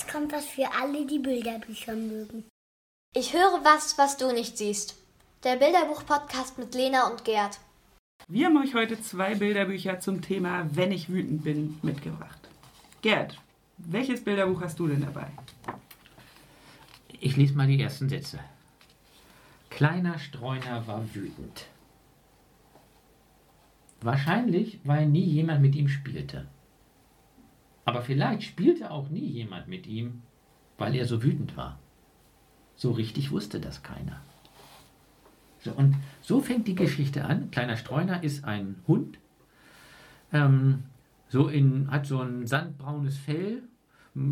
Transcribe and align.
jetzt 0.00 0.10
kommt 0.10 0.32
was 0.32 0.46
für 0.46 0.66
alle, 0.80 1.06
die 1.06 1.18
Bilderbücher 1.18 1.94
mögen. 1.94 2.44
Ich 3.14 3.34
höre 3.34 3.60
was, 3.64 3.98
was 3.98 4.16
du 4.16 4.32
nicht 4.32 4.56
siehst. 4.56 4.96
Der 5.44 5.56
Bilderbuch-Podcast 5.56 6.58
mit 6.58 6.74
Lena 6.74 7.08
und 7.08 7.24
Gerd. 7.24 7.58
Wir 8.28 8.46
haben 8.46 8.56
euch 8.56 8.74
heute 8.74 9.00
zwei 9.02 9.34
Bilderbücher 9.34 10.00
zum 10.00 10.22
Thema 10.22 10.66
Wenn 10.72 10.92
ich 10.92 11.08
wütend 11.10 11.44
bin 11.44 11.78
mitgebracht. 11.82 12.38
Gerd, 13.02 13.38
welches 13.78 14.22
Bilderbuch 14.22 14.62
hast 14.62 14.78
du 14.78 14.86
denn 14.86 15.02
dabei? 15.02 15.26
Ich 17.20 17.36
lese 17.36 17.54
mal 17.54 17.66
die 17.66 17.80
ersten 17.80 18.08
Sätze. 18.08 18.38
Kleiner 19.68 20.18
Streuner 20.18 20.86
war 20.86 21.02
wütend. 21.14 21.66
Wahrscheinlich, 24.00 24.78
weil 24.84 25.06
nie 25.06 25.24
jemand 25.24 25.60
mit 25.60 25.74
ihm 25.74 25.88
spielte. 25.88 26.46
Aber 27.90 28.02
vielleicht 28.02 28.44
spielte 28.44 28.92
auch 28.92 29.08
nie 29.08 29.26
jemand 29.26 29.66
mit 29.66 29.88
ihm, 29.88 30.22
weil 30.78 30.94
er 30.94 31.06
so 31.06 31.24
wütend 31.24 31.56
war. 31.56 31.76
So 32.76 32.92
richtig 32.92 33.32
wusste 33.32 33.58
das 33.58 33.82
keiner. 33.82 34.20
So, 35.58 35.72
und 35.72 35.96
so 36.22 36.40
fängt 36.40 36.68
die 36.68 36.76
Geschichte 36.76 37.24
an. 37.24 37.50
Kleiner 37.50 37.76
Streuner 37.76 38.22
ist 38.22 38.44
ein 38.44 38.76
Hund, 38.86 39.18
ähm, 40.32 40.84
so 41.28 41.48
in, 41.48 41.90
hat 41.90 42.06
so 42.06 42.20
ein 42.20 42.46
sandbraunes 42.46 43.18
Fell, 43.18 43.64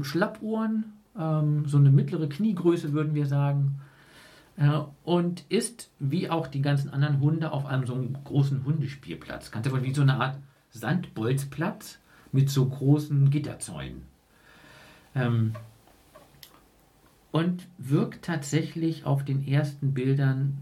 Schlappohren, 0.02 0.92
ähm, 1.18 1.66
so 1.66 1.78
eine 1.78 1.90
mittlere 1.90 2.28
Kniegröße 2.28 2.92
würden 2.92 3.16
wir 3.16 3.26
sagen, 3.26 3.80
äh, 4.56 4.82
und 5.02 5.42
ist 5.48 5.90
wie 5.98 6.30
auch 6.30 6.46
die 6.46 6.62
ganzen 6.62 6.90
anderen 6.90 7.18
Hunde 7.18 7.50
auf 7.50 7.66
einem 7.66 7.88
so 7.88 7.94
einem 7.94 8.16
großen 8.22 8.64
Hundespielplatz. 8.64 9.50
Kannst 9.50 9.68
du 9.68 9.82
wie 9.82 9.92
so 9.92 10.02
eine 10.02 10.20
Art 10.20 10.38
Sandbolzplatz 10.70 11.98
mit 12.32 12.50
so 12.50 12.66
großen 12.66 13.30
Gitterzäunen. 13.30 14.02
Ähm, 15.14 15.52
und 17.30 17.66
wirkt 17.76 18.24
tatsächlich 18.24 19.04
auf 19.04 19.24
den 19.24 19.46
ersten 19.46 19.92
Bildern 19.92 20.58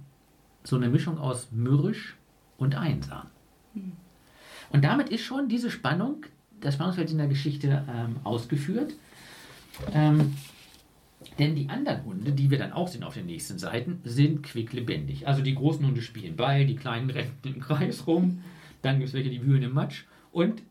so 0.65 0.77
eine 0.77 0.89
Mischung 0.89 1.19
aus 1.19 1.49
mürrisch 1.53 2.17
und 2.59 2.75
einsam. 2.75 3.29
Mhm. 3.75 3.93
Und 4.71 4.85
damit 4.85 5.09
ist 5.11 5.23
schon 5.23 5.49
diese 5.49 5.71
Spannung, 5.71 6.27
das 6.61 6.75
Spannungsfeld 6.75 7.11
in 7.11 7.19
der 7.19 7.29
Geschichte 7.29 7.85
ähm, 7.89 8.17
ausgeführt. 8.25 8.95
Ähm, 9.93 10.35
denn 11.39 11.55
die 11.55 11.69
anderen 11.69 12.05
Hunde, 12.05 12.33
die 12.33 12.51
wir 12.51 12.59
dann 12.59 12.73
auch 12.73 12.89
sehen 12.89 13.05
auf 13.05 13.15
den 13.15 13.27
nächsten 13.27 13.59
Seiten, 13.59 14.01
sind 14.05 14.43
quicklebendig. 14.43 15.27
Also 15.27 15.43
die 15.43 15.55
großen 15.55 15.85
Hunde 15.87 16.03
spielen 16.03 16.37
Ball, 16.37 16.67
die 16.67 16.77
kleinen 16.77 17.11
rennen 17.11 17.33
im 17.45 17.61
Kreis 17.61 18.07
rum, 18.07 18.43
dann 18.83 18.99
gibt 18.99 19.09
es 19.09 19.15
welche, 19.15 19.31
die 19.31 19.43
wühlen 19.43 19.63
im 19.63 19.73
Matsch 19.73 20.05
und 20.33 20.63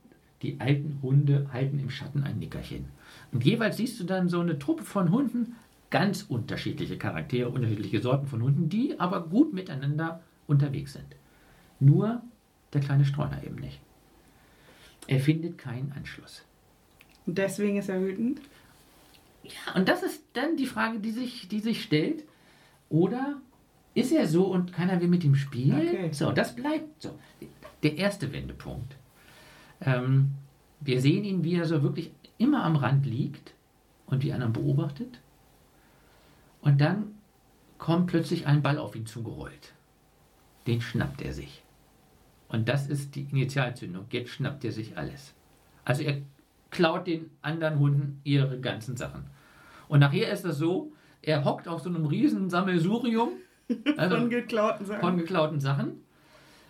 die 0.46 0.60
alten 0.60 1.00
Hunde 1.02 1.48
halten 1.52 1.80
im 1.80 1.90
Schatten 1.90 2.24
ein 2.24 2.40
Nickerchen. 2.40 2.86
Und 3.32 3.44
jeweils 3.44 3.78
siehst 3.78 4.00
du 4.00 4.04
dann 4.04 4.30
so 4.30 4.40
eine 4.40 4.60
Truppe 4.60 4.84
von 4.84 5.12
Hunden, 5.12 5.56
ganz 5.90 6.24
unterschiedliche 6.24 6.98
Charaktere, 6.98 7.50
unterschiedliche 7.50 8.02
Sorten 8.02 8.28
von 8.28 8.42
Hunden, 8.42 8.70
die 8.70 9.00
aber 9.00 9.28
gut 9.28 9.54
miteinander 9.54 10.22
unterwegs 10.48 10.94
sind. 10.94 11.16
Nur 11.80 12.22
der 12.74 12.82
kleine 12.82 13.06
Streuner 13.06 13.44
eben 13.44 13.56
nicht. 13.56 13.80
Er 15.08 15.20
findet 15.20 15.58
keinen 15.58 15.92
Anschluss. 15.96 16.44
Und 17.26 17.38
deswegen 17.38 17.78
ist 17.78 17.90
er 17.90 18.02
wütend? 18.02 18.42
Ja, 19.44 19.76
und 19.76 19.88
das 19.88 20.04
ist 20.04 20.24
dann 20.34 20.58
die 20.58 20.66
Frage, 20.66 21.00
die 21.00 21.12
sich, 21.12 21.48
die 21.48 21.60
sich 21.60 21.84
stellt. 21.84 22.24
Oder 22.90 23.42
ist 23.94 24.12
er 24.12 24.28
so 24.28 24.46
und 24.46 24.74
keiner 24.74 25.00
will 25.00 25.08
mit 25.08 25.24
ihm 25.24 25.36
spielen? 25.36 25.88
Okay. 25.88 26.10
So, 26.12 26.32
das 26.32 26.56
bleibt 26.56 27.02
so. 27.02 27.18
Der 27.84 27.98
erste 27.98 28.32
Wendepunkt. 28.32 28.96
Ähm, 29.82 30.32
wir 30.80 31.02
sehen 31.02 31.24
ihn, 31.24 31.44
wie 31.44 31.56
er 31.56 31.66
so 31.66 31.84
wirklich 31.84 32.12
immer 32.38 32.64
am 32.64 32.76
Rand 32.76 33.06
liegt 33.06 33.54
und 34.06 34.24
die 34.24 34.34
anderen 34.34 34.54
beobachtet. 34.54 35.20
Und 36.62 36.82
dann 36.82 37.16
kommt 37.78 38.08
plötzlich 38.08 38.48
ein 38.48 38.62
Ball 38.62 38.78
auf 38.78 38.96
ihn 38.96 39.06
zugerollt. 39.06 39.74
Den 40.68 40.82
schnappt 40.82 41.22
er 41.22 41.34
sich. 41.34 41.64
Und 42.48 42.70
das 42.70 42.88
ist 42.88 43.16
die 43.16 43.28
Initialzündung. 43.32 44.06
Jetzt 44.12 44.32
schnappt 44.32 44.64
er 44.64 44.72
sich 44.72 44.98
alles. 44.98 45.34
Also 45.84 46.04
er 46.04 46.22
klaut 46.72 47.08
den 47.08 47.30
anderen 47.42 47.80
Hunden 47.80 48.22
ihre 48.24 48.60
ganzen 48.60 48.98
Sachen. 48.98 49.26
Und 49.88 50.00
nachher 50.00 50.32
ist 50.32 50.46
das 50.46 50.58
so, 50.58 50.92
er 51.22 51.46
hockt 51.46 51.68
auf 51.68 51.82
so 51.82 51.90
einem 51.90 52.06
riesen 52.06 52.50
Sammelsurium 52.50 53.30
also 53.98 54.18
von 54.18 54.30
geklauten 54.30 54.86
Sachen. 54.86 55.02
Von 55.02 55.18
geklauten 55.18 55.60
Sachen. 55.60 56.05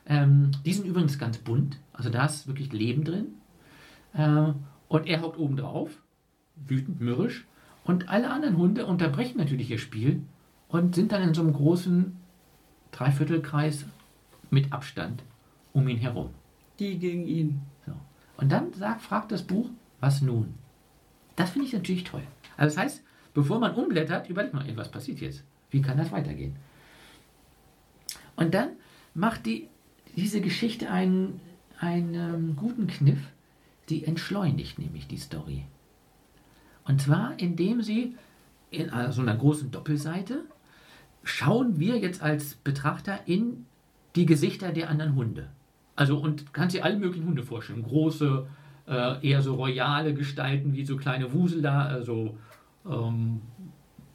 Ähm, 0.08 0.52
die 0.66 0.74
sind 0.74 0.86
übrigens 0.86 1.18
ganz 1.18 1.38
bunt. 1.38 1.80
Also 1.94 2.10
da 2.10 2.26
ist 2.26 2.48
wirklich 2.48 2.72
Leben 2.72 3.04
drin. 3.04 3.28
Äh, 4.14 4.54
und 4.88 5.08
er 5.08 5.22
hockt 5.22 5.38
oben 5.38 5.58
drauf, 5.58 5.90
wütend, 6.56 7.02
mürrisch. 7.02 7.46
Und 7.84 8.10
alle 8.10 8.30
anderen 8.30 8.58
Hunde 8.58 8.86
unterbrechen 8.86 9.38
natürlich 9.38 9.70
ihr 9.70 9.80
Spiel 9.80 10.22
und 10.68 10.96
sind 10.96 11.12
dann 11.12 11.22
in 11.22 11.34
so 11.34 11.42
einem 11.42 11.54
großen 11.54 12.16
Dreiviertelkreis 12.92 13.86
mit 14.50 14.72
Abstand 14.74 15.24
um 15.74 15.88
ihn 15.88 15.98
herum. 15.98 16.30
Die 16.80 16.98
gegen 16.98 17.26
ihn. 17.26 17.62
So. 17.86 17.94
Und 18.38 18.52
dann 18.52 18.74
sagt, 18.74 19.02
fragt 19.02 19.32
das 19.32 19.44
Buch, 19.44 19.70
was 20.00 20.22
nun? 20.22 20.56
Das 21.36 21.52
finde 21.52 21.68
ich 21.68 21.74
natürlich 21.74 22.04
toll. 22.04 22.24
Also 22.58 22.76
das 22.76 22.84
heißt, 22.84 23.04
bevor 23.34 23.60
man 23.60 23.76
umblättert, 23.76 24.30
überlegt 24.30 24.54
man, 24.54 24.78
was 24.78 24.90
passiert 24.90 25.20
jetzt? 25.20 25.44
Wie 25.70 25.82
kann 25.82 25.98
das 25.98 26.12
weitergehen? 26.12 26.56
Und 28.36 28.54
dann 28.54 28.70
macht 29.14 29.46
die, 29.46 29.70
diese 30.16 30.42
Geschichte 30.42 30.90
einen, 30.90 31.40
einen 31.80 32.14
ähm, 32.14 32.56
guten 32.56 32.88
Kniff, 32.88 33.20
die 33.90 34.06
entschleunigt 34.06 34.80
nämlich 34.80 35.08
die 35.08 35.18
Story. 35.18 35.66
Und 36.86 37.02
zwar, 37.02 37.40
indem 37.40 37.82
sie 37.82 38.16
in 38.72 38.90
so 39.12 39.22
einer 39.22 39.36
großen 39.36 39.72
Doppelseite 39.72 40.44
schauen 41.24 41.80
wir 41.80 41.98
jetzt 41.98 42.22
als 42.22 42.56
Betrachter 42.56 43.20
in 43.26 43.66
die 44.16 44.26
Gesichter 44.26 44.72
der 44.72 44.90
anderen 44.90 45.16
Hunde. 45.16 45.50
Also 45.96 46.18
und 46.18 46.54
kannst 46.54 46.76
dir 46.76 46.84
alle 46.84 46.98
möglichen 46.98 47.26
Hunde 47.26 47.44
vorstellen. 47.44 47.84
Große, 47.84 48.46
äh, 48.88 49.28
eher 49.28 49.42
so 49.42 49.56
royale 49.56 50.14
Gestalten 50.14 50.74
wie 50.74 50.86
so 50.86 50.98
kleine 50.98 51.34
Wusel 51.34 51.62
da, 51.62 51.86
also 51.86 52.38
ähm, 52.88 53.42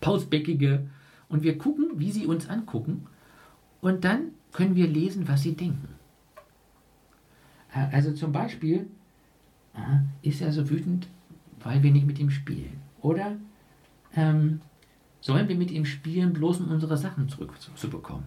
pausbäckige. 0.00 0.86
Und 1.28 1.42
wir 1.42 1.58
gucken, 1.58 1.92
wie 1.94 2.10
sie 2.10 2.26
uns 2.26 2.48
angucken. 2.48 3.06
Und 3.80 4.04
dann 4.04 4.32
können 4.52 4.74
wir 4.74 4.86
lesen, 4.86 5.28
was 5.28 5.42
sie 5.42 5.54
denken. 5.54 5.88
Äh, 7.74 7.86
also 7.92 8.12
zum 8.12 8.32
Beispiel 8.32 8.88
äh, 9.74 10.28
ist 10.28 10.40
er 10.40 10.52
so 10.52 10.68
wütend, 10.68 11.08
weil 11.62 11.82
wir 11.82 11.92
nicht 11.92 12.06
mit 12.06 12.18
ihm 12.18 12.30
spielen. 12.30 12.80
Oder 13.00 13.36
ähm, 14.14 14.60
sollen 15.20 15.48
wir 15.48 15.56
mit 15.56 15.70
ihm 15.70 15.84
spielen, 15.84 16.32
bloß 16.32 16.60
um 16.60 16.70
unsere 16.70 16.96
Sachen 16.96 17.28
zurückzubekommen? 17.28 18.24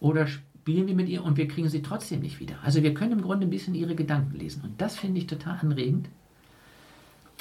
Oder 0.00 0.26
spielen 0.26 0.86
wir 0.86 0.94
mit 0.94 1.08
ihr 1.08 1.24
und 1.24 1.36
wir 1.36 1.48
kriegen 1.48 1.68
sie 1.68 1.82
trotzdem 1.82 2.20
nicht 2.20 2.40
wieder. 2.40 2.56
Also 2.62 2.82
wir 2.82 2.94
können 2.94 3.12
im 3.12 3.22
Grunde 3.22 3.46
ein 3.46 3.50
bisschen 3.50 3.74
ihre 3.74 3.94
Gedanken 3.94 4.36
lesen. 4.36 4.62
Und 4.62 4.80
das 4.80 4.96
finde 4.96 5.18
ich 5.18 5.26
total 5.26 5.58
anregend, 5.60 6.08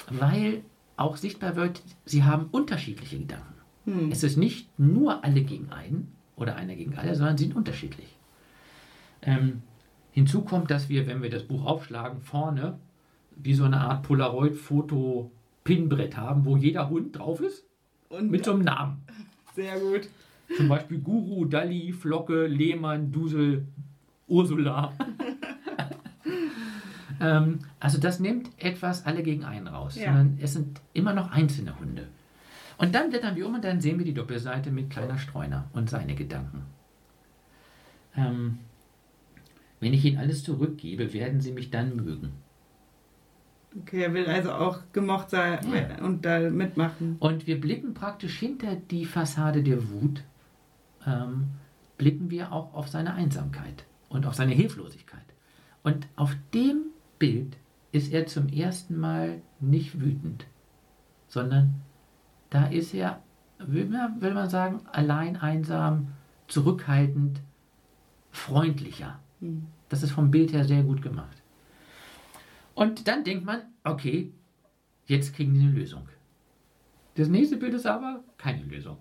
weil 0.09 0.61
auch 0.95 1.17
sichtbar 1.17 1.55
wird, 1.55 1.81
sie 2.05 2.23
haben 2.23 2.47
unterschiedliche 2.51 3.19
Gedanken. 3.19 3.53
Hm. 3.85 4.11
Es 4.11 4.23
ist 4.23 4.37
nicht 4.37 4.67
nur 4.79 5.23
alle 5.23 5.41
gegen 5.43 5.69
einen 5.71 6.11
oder 6.37 6.55
einer 6.55 6.75
gegen 6.75 6.95
alle, 6.95 7.13
sondern 7.15 7.37
sie 7.37 7.45
sind 7.45 7.55
unterschiedlich. 7.55 8.15
Ähm, 9.21 9.63
hinzu 10.11 10.43
kommt, 10.43 10.71
dass 10.71 10.87
wir, 10.87 11.05
wenn 11.07 11.21
wir 11.21 11.29
das 11.29 11.43
Buch 11.43 11.65
aufschlagen, 11.65 12.21
vorne 12.21 12.79
wie 13.35 13.53
so 13.53 13.65
eine 13.65 13.81
Art 13.81 14.03
Polaroid-Foto-Pinbrett 14.03 16.15
haben, 16.17 16.45
wo 16.45 16.55
jeder 16.57 16.89
Hund 16.89 17.17
drauf 17.17 17.41
ist 17.41 17.65
Und 18.09 18.31
mit 18.31 18.45
so 18.45 18.53
einem 18.53 18.63
Namen. 18.63 19.03
Sehr 19.55 19.79
gut. 19.79 20.07
Zum 20.55 20.69
Beispiel 20.69 20.99
Guru, 20.99 21.43
Dalli, 21.45 21.91
Flocke, 21.91 22.47
Lehmann, 22.47 23.11
Dusel, 23.11 23.65
Ursula. 24.27 24.93
ähm, 27.21 27.59
also 27.79 27.99
das 27.99 28.19
nimmt 28.19 28.49
etwas 28.57 29.05
alle 29.05 29.23
gegen 29.23 29.43
einen 29.43 29.67
raus, 29.67 29.97
ja. 29.97 30.05
sondern 30.05 30.37
es 30.41 30.53
sind 30.53 30.79
immer 30.93 31.13
noch 31.13 31.31
einzelne 31.31 31.77
Hunde. 31.79 32.07
Und 32.77 32.93
dann 32.93 33.09
blättern 33.09 33.35
wir 33.35 33.47
um 33.47 33.55
und 33.55 33.63
dann 33.63 33.81
sehen 33.81 33.97
wir 33.97 34.05
die 34.05 34.13
Doppelseite 34.13 34.71
mit 34.71 34.89
kleiner 34.89 35.17
Streuner 35.17 35.69
und 35.73 35.89
seine 35.89 36.15
Gedanken. 36.15 36.63
Ähm, 38.15 38.59
wenn 39.79 39.93
ich 39.93 40.05
ihnen 40.05 40.17
alles 40.17 40.43
zurückgebe, 40.43 41.13
werden 41.13 41.41
sie 41.41 41.51
mich 41.51 41.69
dann 41.69 41.95
mögen. 41.95 42.33
Okay, 43.81 44.03
er 44.03 44.13
will 44.13 44.25
also 44.25 44.51
auch 44.51 44.79
gemocht 44.93 45.29
sein 45.29 45.59
ja. 45.71 46.03
und 46.03 46.25
da 46.25 46.39
mitmachen. 46.49 47.17
Und 47.19 47.47
wir 47.47 47.59
blicken 47.59 47.93
praktisch 47.93 48.39
hinter 48.39 48.75
die 48.75 49.05
Fassade 49.05 49.61
der 49.61 49.89
Wut 49.89 50.23
ähm, 51.07 51.49
blicken 51.97 52.29
wir 52.29 52.51
auch 52.51 52.73
auf 52.73 52.89
seine 52.89 53.13
Einsamkeit 53.13 53.85
und 54.09 54.25
auf 54.25 54.35
seine 54.35 54.53
Hilflosigkeit. 54.53 55.23
Und 55.83 56.07
auf 56.15 56.35
dem 56.53 56.87
Bild 57.17 57.57
ist 57.91 58.11
er 58.11 58.27
zum 58.27 58.49
ersten 58.49 58.99
Mal 58.99 59.41
nicht 59.59 59.99
wütend, 59.99 60.45
sondern 61.27 61.81
da 62.49 62.67
ist 62.67 62.93
er, 62.93 63.21
will 63.59 63.85
man, 63.85 64.21
will 64.21 64.33
man 64.33 64.49
sagen, 64.49 64.81
allein, 64.91 65.37
einsam, 65.37 66.13
zurückhaltend, 66.47 67.41
freundlicher. 68.31 69.19
Hm. 69.39 69.67
Das 69.89 70.03
ist 70.03 70.11
vom 70.11 70.31
Bild 70.31 70.53
her 70.53 70.65
sehr 70.65 70.83
gut 70.83 71.01
gemacht. 71.01 71.41
Und 72.75 73.07
dann 73.07 73.23
denkt 73.23 73.45
man, 73.45 73.61
okay, 73.83 74.31
jetzt 75.05 75.33
kriegen 75.35 75.53
die 75.53 75.61
eine 75.61 75.71
Lösung. 75.71 76.07
Das 77.15 77.27
nächste 77.27 77.57
Bild 77.57 77.73
ist 77.73 77.87
aber 77.87 78.23
keine 78.37 78.63
Lösung. 78.63 78.97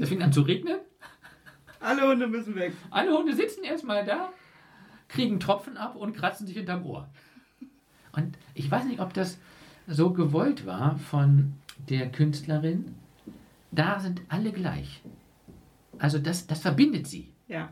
Es 0.00 0.08
fängt 0.08 0.22
an 0.22 0.32
zu 0.32 0.42
regnen. 0.42 0.78
Alle 1.80 2.02
Hunde 2.02 2.26
müssen 2.26 2.54
weg. 2.54 2.72
Alle 2.90 3.12
Hunde 3.12 3.34
sitzen 3.34 3.64
erstmal 3.64 4.04
da, 4.04 4.32
kriegen 5.08 5.40
Tropfen 5.40 5.76
ab 5.76 5.96
und 5.96 6.14
kratzen 6.14 6.46
sich 6.46 6.56
hinterm 6.56 6.84
Ohr. 6.84 7.08
Und 8.12 8.36
ich 8.54 8.70
weiß 8.70 8.84
nicht, 8.84 9.00
ob 9.00 9.14
das 9.14 9.38
so 9.86 10.12
gewollt 10.12 10.66
war 10.66 10.98
von 10.98 11.54
der 11.88 12.10
Künstlerin. 12.10 12.94
Da 13.70 14.00
sind 14.00 14.22
alle 14.28 14.52
gleich. 14.52 15.02
Also 15.98 16.18
das, 16.18 16.46
das 16.46 16.60
verbindet 16.60 17.06
sie. 17.06 17.32
Ja. 17.46 17.70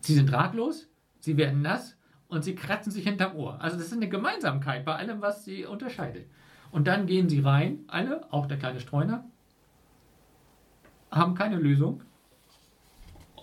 Sie 0.00 0.14
sind 0.14 0.32
ratlos, 0.32 0.88
sie 1.20 1.36
werden 1.36 1.62
nass 1.62 1.96
und 2.28 2.44
sie 2.44 2.54
kratzen 2.54 2.92
sich 2.92 3.04
hinterm 3.04 3.36
Ohr. 3.36 3.60
Also 3.60 3.76
das 3.76 3.86
ist 3.86 3.92
eine 3.92 4.08
Gemeinsamkeit 4.08 4.84
bei 4.84 4.94
allem, 4.94 5.20
was 5.20 5.44
sie 5.44 5.64
unterscheidet. 5.64 6.26
Und 6.70 6.86
dann 6.86 7.06
gehen 7.06 7.28
sie 7.28 7.40
rein, 7.40 7.80
alle, 7.88 8.32
auch 8.32 8.46
der 8.46 8.58
kleine 8.58 8.80
Streuner, 8.80 9.24
haben 11.10 11.34
keine 11.34 11.56
Lösung. 11.56 12.02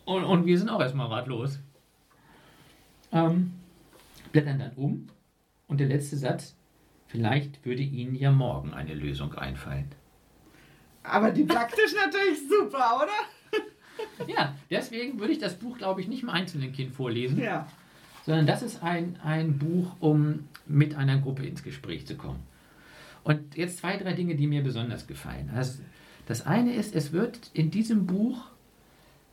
Und, 0.06 0.24
und 0.24 0.46
wir 0.46 0.58
sind 0.58 0.70
auch 0.70 0.82
erstmal 0.82 1.08
ratlos. 1.08 1.60
Ähm, 3.12 3.54
blättern 4.32 4.60
dann 4.60 4.74
um 4.74 5.08
und 5.68 5.80
der 5.80 5.88
letzte 5.88 6.18
Satz, 6.18 6.56
vielleicht 7.14 7.64
würde 7.64 7.84
Ihnen 7.84 8.16
ja 8.16 8.32
morgen 8.32 8.74
eine 8.74 8.96
Lösung 8.96 9.36
einfallen. 9.36 9.86
Aber 11.04 11.30
didaktisch 11.32 11.94
natürlich 11.94 12.40
super, 12.50 13.04
oder? 13.04 14.28
Ja, 14.28 14.56
deswegen 14.72 15.20
würde 15.20 15.32
ich 15.34 15.38
das 15.38 15.60
Buch, 15.60 15.78
glaube 15.78 16.02
ich, 16.02 16.08
nicht 16.08 16.24
im 16.24 16.30
einzelnen 16.30 16.74
Kind 16.74 16.92
vorlesen. 16.92 17.40
Ja. 17.40 17.68
sondern 18.26 18.48
das 18.48 18.64
ist 18.64 18.82
ein, 18.82 19.20
ein 19.24 19.60
Buch, 19.60 19.96
um 20.00 20.48
mit 20.66 20.96
einer 20.96 21.20
Gruppe 21.20 21.46
ins 21.46 21.62
Gespräch 21.62 22.08
zu 22.08 22.16
kommen. 22.18 22.42
Und 23.24 23.56
jetzt 23.56 23.78
zwei, 23.78 23.96
drei 23.98 24.14
Dinge, 24.14 24.36
die 24.36 24.48
mir 24.48 24.64
besonders 24.64 25.06
gefallen. 25.06 25.52
Also 25.56 25.84
das 26.26 26.48
eine 26.48 26.74
ist, 26.74 26.96
es 26.96 27.12
wird 27.12 27.52
in 27.54 27.70
diesem 27.70 28.08
Buch 28.08 28.50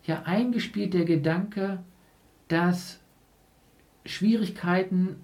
ja 0.04 0.24
eingespielt 0.24 0.92
der 0.92 1.06
Gedanke, 1.06 1.82
dass 2.48 3.00
Schwierigkeiten 4.04 5.16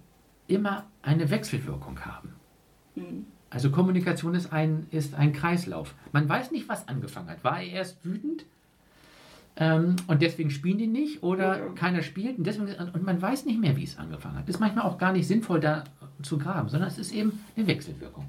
immer 0.49 0.87
eine 1.03 1.29
Wechselwirkung 1.29 2.01
haben. 2.01 2.36
Also 3.51 3.71
Kommunikation 3.71 4.35
ist 4.35 4.53
ein, 4.53 4.87
ist 4.91 5.15
ein 5.15 5.33
Kreislauf. 5.33 5.95
Man 6.13 6.29
weiß 6.29 6.51
nicht, 6.51 6.69
was 6.69 6.89
angefangen 6.89 7.29
hat. 7.31 7.45
War 7.45 7.61
er 7.61 7.69
erst 7.73 8.05
wütend 8.05 8.45
ähm, 9.57 9.97
und 10.09 10.21
deswegen 10.21 10.51
spielen 10.51 10.79
die 10.79 10.87
nicht 10.87 11.23
oder 11.23 11.59
Ja. 11.59 11.69
keiner 11.75 12.03
spielt 12.03 12.39
und, 12.39 12.47
deswegen, 12.47 12.73
und 12.93 13.03
man 13.05 13.21
weiß 13.23 13.47
nicht 13.47 13.61
mehr, 13.61 13.77
wie 13.77 13.85
es 13.85 13.97
angefangen 13.99 14.37
hat. 14.37 14.49
Ist 14.49 14.61
manchmal 14.61 14.85
auch 14.85 14.99
gar 14.99 15.13
nicht 15.13 15.27
sinnvoll, 15.27 15.61
da 15.61 15.85
zu 16.23 16.39
graben, 16.39 16.69
sondern 16.69 16.89
es 16.89 16.99
ist 16.99 17.13
eben 17.15 17.39
eine 17.57 17.67
Wechselwirkung. 17.67 18.27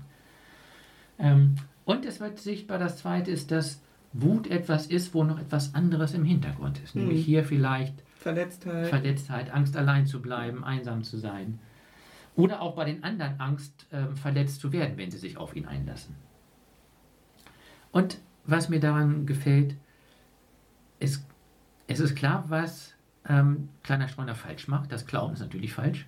Ähm, 1.20 1.56
und 1.86 2.06
es 2.06 2.20
wird 2.20 2.40
sichtbar, 2.40 2.78
das 2.80 2.98
zweite 2.98 3.32
ist, 3.32 3.52
dass 3.52 3.80
Wut 4.14 4.48
etwas 4.48 4.88
ist, 4.88 5.14
wo 5.14 5.24
noch 5.24 5.40
etwas 5.40 5.74
anderes 5.76 6.14
im 6.14 6.24
Hintergrund 6.24 6.80
ist. 6.84 6.96
Nämlich 6.96 7.20
Mhm. 7.20 7.24
hier 7.24 7.44
vielleicht 7.44 7.94
Verletztheit. 8.18 8.88
Verletztheit, 8.88 9.54
Angst 9.54 9.76
allein 9.78 10.06
zu 10.06 10.22
bleiben, 10.22 10.64
einsam 10.64 11.04
zu 11.04 11.18
sein. 11.18 11.60
Oder 12.38 12.62
auch 12.62 12.76
bei 12.76 12.86
den 12.86 13.04
anderen 13.04 13.40
Angst, 13.42 13.88
ähm, 13.92 14.16
verletzt 14.16 14.62
zu 14.62 14.72
werden, 14.72 14.96
wenn 14.96 15.12
sie 15.12 15.18
sich 15.18 15.38
auf 15.38 15.56
ihn 15.56 15.66
einlassen. 15.66 16.16
Und 17.92 18.20
was 18.46 18.70
mir 18.70 18.80
daran 18.80 19.26
gefällt, 19.26 19.76
ist, 21.00 21.26
es 21.88 22.00
ist 22.00 22.16
klar, 22.16 22.46
was 22.48 22.94
ähm, 23.28 23.70
kleiner 23.84 24.08
Streuner 24.08 24.36
falsch 24.36 24.68
macht. 24.68 24.92
Das 24.92 25.06
Klauen 25.06 25.34
ist 25.34 25.40
natürlich 25.40 25.74
falsch. 25.74 26.06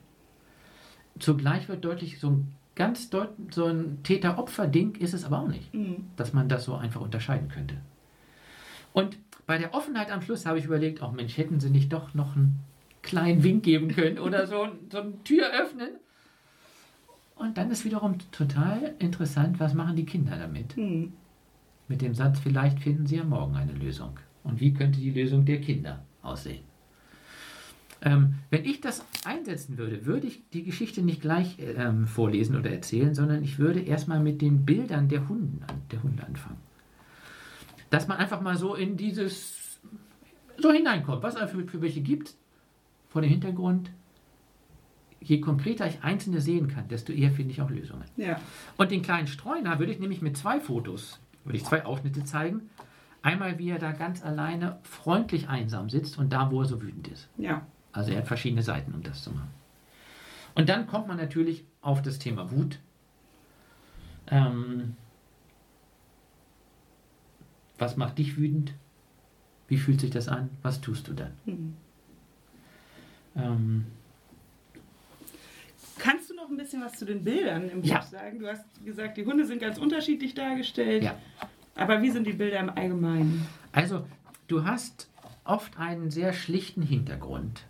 Zugleich 1.18 1.68
wird 1.68 1.84
deutlich, 1.84 2.20
so 2.20 2.30
ein 2.30 2.54
ganz 2.76 3.10
deut 3.10 3.31
so 3.52 3.66
ein 3.66 4.04
Täter-Opfer-Ding 4.04 4.96
ist 4.96 5.14
es 5.14 5.26
aber 5.26 5.40
auch 5.40 5.48
nicht 5.50 5.74
Mhm. 5.74 6.06
dass 6.16 6.31
man 6.31 6.48
das 6.48 6.64
so 6.64 6.76
einfach 6.76 7.02
unterscheiden 7.02 7.50
könnte. 7.50 7.76
Und 8.94 9.18
bei 9.46 9.58
der 9.58 9.74
Offenheit 9.74 10.12
am 10.12 10.22
Schluss 10.22 10.46
habe 10.46 10.60
ich 10.60 10.66
überlegt, 10.66 11.02
auch 11.02 11.12
Mensch, 11.12 11.38
hätten 11.38 11.60
sie 11.60 11.72
nicht 11.72 11.92
doch 11.92 12.14
noch 12.14 12.36
einen 12.36 12.60
kleinen 13.02 13.44
Wink 13.44 13.64
geben 13.64 13.90
können 13.90 14.20
oder 14.20 14.48
so, 14.48 14.68
so 14.92 15.00
eine 15.00 15.24
Tür 15.24 15.50
öffnen. 15.52 15.90
Und 17.40 17.58
dann 17.58 17.72
ist 17.72 17.86
wiederum 17.86 18.18
total 18.32 18.96
interessant, 19.00 19.62
was 19.62 19.74
machen 19.74 19.96
die 19.96 20.06
Kinder 20.06 20.38
damit? 20.38 20.76
Mhm. 20.76 21.14
Mit 21.88 22.02
dem 22.02 22.14
Satz, 22.14 22.40
vielleicht 22.40 22.80
finden 22.80 23.08
sie 23.08 23.16
ja 23.16 23.24
morgen 23.24 23.56
eine 23.56 23.72
Lösung. 23.72 24.20
Und 24.44 24.60
wie 24.60 24.74
könnte 24.74 25.00
die 25.00 25.12
Lösung 25.12 25.46
der 25.46 25.62
Kinder 25.62 26.04
aussehen? 26.22 26.64
Ähm, 28.02 28.36
wenn 28.50 28.66
ich 28.66 28.82
das 28.82 29.06
einsetzen 29.26 29.78
würde, 29.78 30.06
würde 30.06 30.28
ich 30.28 30.42
die 30.52 30.64
Geschichte 30.64 31.02
nicht 31.02 31.22
gleich 31.22 31.58
ähm, 31.60 32.08
vorlesen 32.08 32.58
oder 32.58 32.72
erzählen, 32.72 33.16
sondern 33.16 33.42
ich 33.42 33.58
würde 33.58 33.80
erstmal 33.80 34.20
mit 34.20 34.42
den 34.42 34.66
Bildern 34.66 35.08
der, 35.08 35.28
Hunden 35.28 35.62
der 35.92 36.04
Hunde 36.04 36.26
anfangen. 36.26 36.60
Dass 37.90 38.08
man 38.08 38.18
einfach 38.18 38.42
mal 38.42 38.58
so 38.58 38.76
in 38.76 38.98
dieses, 38.98 39.80
so 40.58 40.72
hineinkommt, 40.72 41.24
was 41.24 41.36
es 41.36 41.52
für, 41.52 41.66
für 41.66 41.82
welche 41.82 42.02
gibt, 42.02 42.36
vor 43.08 43.22
dem 43.22 43.32
Hintergrund. 43.32 43.92
Je 45.21 45.42
konkreter 45.42 45.86
ich 45.88 46.04
einzelne 46.04 46.42
sehen 46.42 46.68
kann, 46.68 46.88
desto 46.88 47.12
eher 47.12 47.31
finde 47.31 47.51
ich 47.51 47.62
auch 47.62 47.69
Lösungen. 47.69 48.06
Ja. 48.16 48.39
Und 48.77 48.92
den 48.92 49.01
kleinen 49.01 49.27
Streuner 49.27 49.80
würde 49.80 49.92
ich 49.92 50.00
nämlich 50.00 50.21
mit 50.21 50.38
zwei 50.38 50.60
Fotos, 50.60 51.19
würde 51.44 51.57
ich 51.57 51.66
zwei 51.66 51.86
Ausschnitte 51.86 52.24
zeigen. 52.24 52.69
Einmal, 53.21 53.60
wie 53.60 53.69
er 53.69 53.80
da 53.80 53.92
ganz 53.92 54.24
alleine 54.24 54.80
freundlich 54.83 55.50
einsam 55.50 55.89
sitzt 55.89 56.18
und 56.18 56.31
da, 56.31 56.51
wo 56.51 56.62
er 56.62 56.66
so 56.66 56.81
wütend 56.81 57.10
ist. 57.10 57.27
Ja. 57.38 57.66
Also 57.92 58.12
er 58.12 58.19
hat 58.19 58.27
verschiedene 58.27 58.63
Seiten, 58.63 58.94
um 58.94 59.04
das 59.04 59.24
zu 59.24 59.31
machen. 59.31 59.50
Und 60.56 60.69
dann 60.69 60.88
kommt 60.88 61.07
man 61.07 61.18
natürlich 61.18 61.66
auf 61.81 62.01
das 62.01 62.18
Thema 62.19 62.51
Wut. 62.51 62.80
Ähm, 64.27 64.95
was 67.77 67.98
macht 67.98 68.18
dich 68.18 68.38
wütend? 68.38 68.74
Wie 69.68 69.77
fühlt 69.77 70.01
sich 70.01 70.12
das 70.12 70.27
an? 70.27 70.50
Was 70.62 70.81
tust 70.81 71.07
du 71.07 71.13
dann? 71.13 71.31
Mhm. 71.45 71.74
Ähm, 73.36 73.86
Kannst 76.00 76.30
du 76.30 76.36
noch 76.36 76.50
ein 76.50 76.57
bisschen 76.57 76.81
was 76.81 76.94
zu 76.94 77.06
den 77.06 77.24
Bildern 77.24 77.69
im 77.69 77.81
Buch 77.81 77.90
Ja. 77.90 78.01
sagen? 78.01 78.40
Du 78.40 78.48
hast 78.48 78.63
gesagt, 78.84 79.18
die 79.18 79.25
Hunde 79.25 79.46
sind 79.46 79.60
ganz 79.62 79.78
unterschiedlich 79.78 80.34
dargestellt. 80.34 81.04
Ja. 81.04 81.16
Aber 81.75 82.01
wie 82.01 82.10
sind 82.10 82.25
die 82.25 82.34
Bilder 82.34 82.60
im 82.60 82.69
Allgemeinen? 82.69 83.46
Also, 83.72 84.06
du 84.48 84.66
hast 84.66 85.10
oft 85.44 85.78
einen 85.80 86.10
sehr 86.10 86.34
schlichten 86.34 86.81
Hintergrund. 86.81 87.66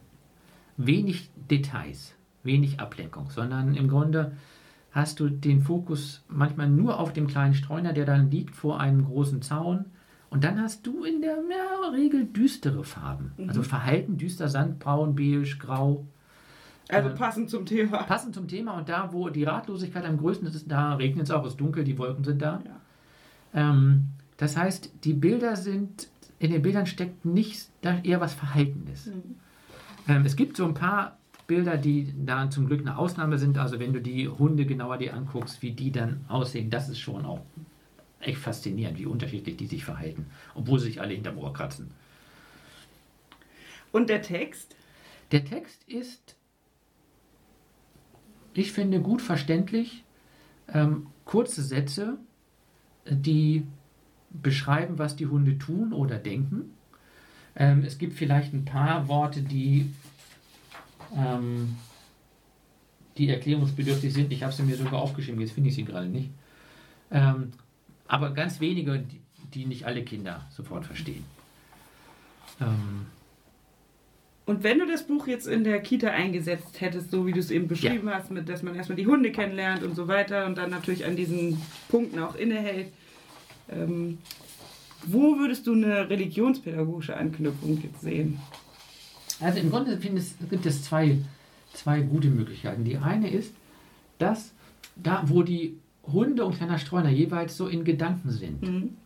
Wenig 0.78 1.30
Details, 1.50 2.16
wenig 2.44 2.80
Ablenkung, 2.80 3.30
sondern 3.32 3.76
im 3.76 3.88
Grunde 3.90 4.38
hast 4.92 5.20
du 5.20 5.30
den 5.30 5.62
Fokus 5.62 6.24
manchmal 6.30 6.70
nur 6.70 7.00
auf 7.00 7.14
dem 7.14 7.28
kleinen 7.28 7.54
Streuner, 7.54 7.94
der 7.94 8.06
dann 8.06 8.32
liegt 8.32 8.56
vor 8.56 8.80
einem 8.80 9.06
großen 9.06 9.42
Zaun. 9.42 9.86
Und 10.30 10.44
dann 10.44 10.62
hast 10.62 10.86
du 10.88 11.04
in 11.04 11.22
der 11.22 11.38
Regel 11.94 12.26
düstere 12.26 12.84
Farben. 12.84 13.34
Also 13.48 13.64
Verhalten 13.64 14.18
düster, 14.18 14.48
Sandbraun, 14.48 15.16
beige, 15.16 15.58
grau. 15.58 16.06
Also 16.90 17.10
Äh, 17.10 17.14
passend 17.14 17.50
zum 17.50 17.66
Thema. 17.66 18.04
Passend 18.04 18.36
zum 18.36 18.48
Thema 18.48 18.78
und 18.78 18.90
da, 18.90 19.14
wo 19.14 19.30
die 19.30 19.44
Ratlosigkeit 19.44 20.04
am 20.06 20.18
größten 20.18 20.48
ist, 20.48 20.70
da 20.70 20.96
regnet 20.96 21.26
es 21.26 21.32
auch, 21.32 21.46
es 21.46 21.52
ist 21.52 21.62
dunkel, 21.62 21.84
die 21.84 21.98
Wolken 21.98 22.24
sind 22.24 22.42
da. 22.42 22.62
Ja. 22.66 23.72
Ähm, 23.72 24.10
das 24.38 24.58
heißt, 24.58 24.92
die 25.04 25.14
Bilder 25.14 25.56
sind, 25.56 26.10
in 26.40 26.52
den 26.52 26.62
Bildern 26.62 26.86
steckt 26.86 27.26
nicht 27.26 27.70
da 27.82 28.00
eher 28.00 28.20
was 28.22 28.34
Verhaltenes. 28.34 29.10
Ähm, 30.08 30.26
es 30.26 30.36
gibt 30.36 30.58
so 30.58 30.66
ein 30.66 30.74
paar 30.74 31.18
Bilder, 31.46 31.78
die 31.78 32.14
da 32.26 32.50
zum 32.50 32.68
Glück 32.68 32.82
eine 32.82 32.98
Ausnahme 32.98 33.38
sind. 33.38 33.58
Also 33.58 33.80
wenn 33.80 33.94
du 33.94 34.02
die 34.02 34.28
Hunde 34.28 34.66
genauer 34.66 34.98
dir 34.98 35.14
anguckst, 35.14 35.62
wie 35.62 35.72
die 35.72 35.92
dann 35.92 36.26
aussehen, 36.28 36.70
das 36.70 36.90
ist 36.90 37.00
schon 37.00 37.26
auch 37.26 37.42
echt 38.20 38.40
faszinierend, 38.40 38.98
wie 38.98 39.06
unterschiedlich 39.06 39.58
die 39.58 39.68
sich 39.68 39.86
verhalten, 39.86 40.26
obwohl 40.56 40.80
sie 40.80 40.88
sich 40.88 41.02
alle 41.02 41.14
hinterm 41.14 41.38
Ohr 41.38 41.54
kratzen. 41.54 41.92
Und 43.92 44.10
der 44.10 44.22
Text? 44.22 44.76
Der 45.32 45.46
Text 45.46 45.84
ist, 45.88 46.36
ich 48.60 48.72
finde, 48.72 49.02
gut 49.02 49.22
verständlich. 49.22 50.04
Ähm, 50.72 51.08
kurze 51.26 51.64
Sätze, 51.64 52.18
die 53.10 53.66
beschreiben, 54.30 55.00
was 55.00 55.16
die 55.16 55.28
Hunde 55.28 55.58
tun 55.58 55.94
oder 55.94 56.18
denken. 56.18 56.74
Ähm, 57.56 57.84
es 57.84 57.98
gibt 57.98 58.14
vielleicht 58.14 58.54
ein 58.54 58.66
paar 58.66 59.08
Worte, 59.08 59.42
die, 59.42 59.92
ähm, 61.16 61.76
die 63.18 63.30
erklärungsbedürftig 63.30 64.14
sind. 64.14 64.32
Ich 64.32 64.44
habe 64.44 64.54
sie 64.54 64.64
mir 64.64 64.78
sogar 64.78 65.02
aufgeschrieben, 65.02 65.42
jetzt 65.42 65.54
finde 65.54 65.70
ich 65.70 65.76
sie 65.76 65.86
gerade 65.86 66.08
nicht. 66.08 66.30
Ähm, 67.12 67.52
aber 68.08 68.34
ganz 68.34 68.60
wenige, 68.60 69.00
die, 69.00 69.22
die 69.54 69.66
nicht 69.66 69.86
alle 69.86 70.04
Kinder 70.04 70.48
sofort 70.52 70.86
verstehen. 70.86 71.26
Ähm, 72.62 73.08
Und 74.50 74.64
wenn 74.64 74.80
du 74.80 74.88
das 74.88 75.04
Buch 75.06 75.28
jetzt 75.28 75.46
in 75.46 75.64
der 75.64 75.80
Kita 75.80 76.08
eingesetzt 76.08 76.82
hättest, 76.82 77.12
so 77.12 77.28
wie 77.28 77.34
du 77.34 77.40
es 77.40 77.52
eben 77.52 77.68
beschrieben 77.68 78.10
hast, 78.10 78.32
mit, 78.32 78.50
dass 78.50 78.64
man 78.64 78.74
erstmal 78.74 78.96
die 78.96 79.06
Hunde 79.06 79.32
kennenlernt 79.32 79.84
und 79.84 79.94
so 79.96 80.08
weiter 80.08 80.48
und 80.48 80.58
dann 80.58 80.72
natürlich 80.72 81.06
an 81.06 81.16
diesen 81.16 81.62
Punkten 81.88 82.18
auch 82.18 82.34
innehält, 82.34 82.88
ähm, 83.70 84.18
wo 85.06 85.38
würdest 85.38 85.68
du 85.68 85.74
eine 85.74 86.10
religionspädagogische 86.10 87.16
Anknüpfung 87.16 87.80
jetzt 87.84 88.02
sehen? 88.02 88.40
Also 89.40 89.60
im 89.60 89.70
Grunde 89.70 89.96
finde 90.00 90.20
ich, 90.20 90.50
gibt 90.50 90.66
es 90.66 90.84
zwei, 90.84 91.20
zwei 91.74 92.02
gute 92.02 92.30
Möglichkeiten. 92.30 92.84
Die 92.84 92.98
eine 92.98 93.30
ist, 93.30 93.54
dass 94.18 94.52
da, 94.96 95.22
wo 95.28 95.44
die 95.44 95.78
Hunde 96.12 96.44
und 96.44 96.56
kleiner 96.58 96.80
Streuner 96.80 97.10
jeweils 97.10 97.56
so 97.56 97.68
in 97.68 97.84
Gedanken 97.84 98.32
sind, 98.32 98.64
Mhm. 98.64 98.98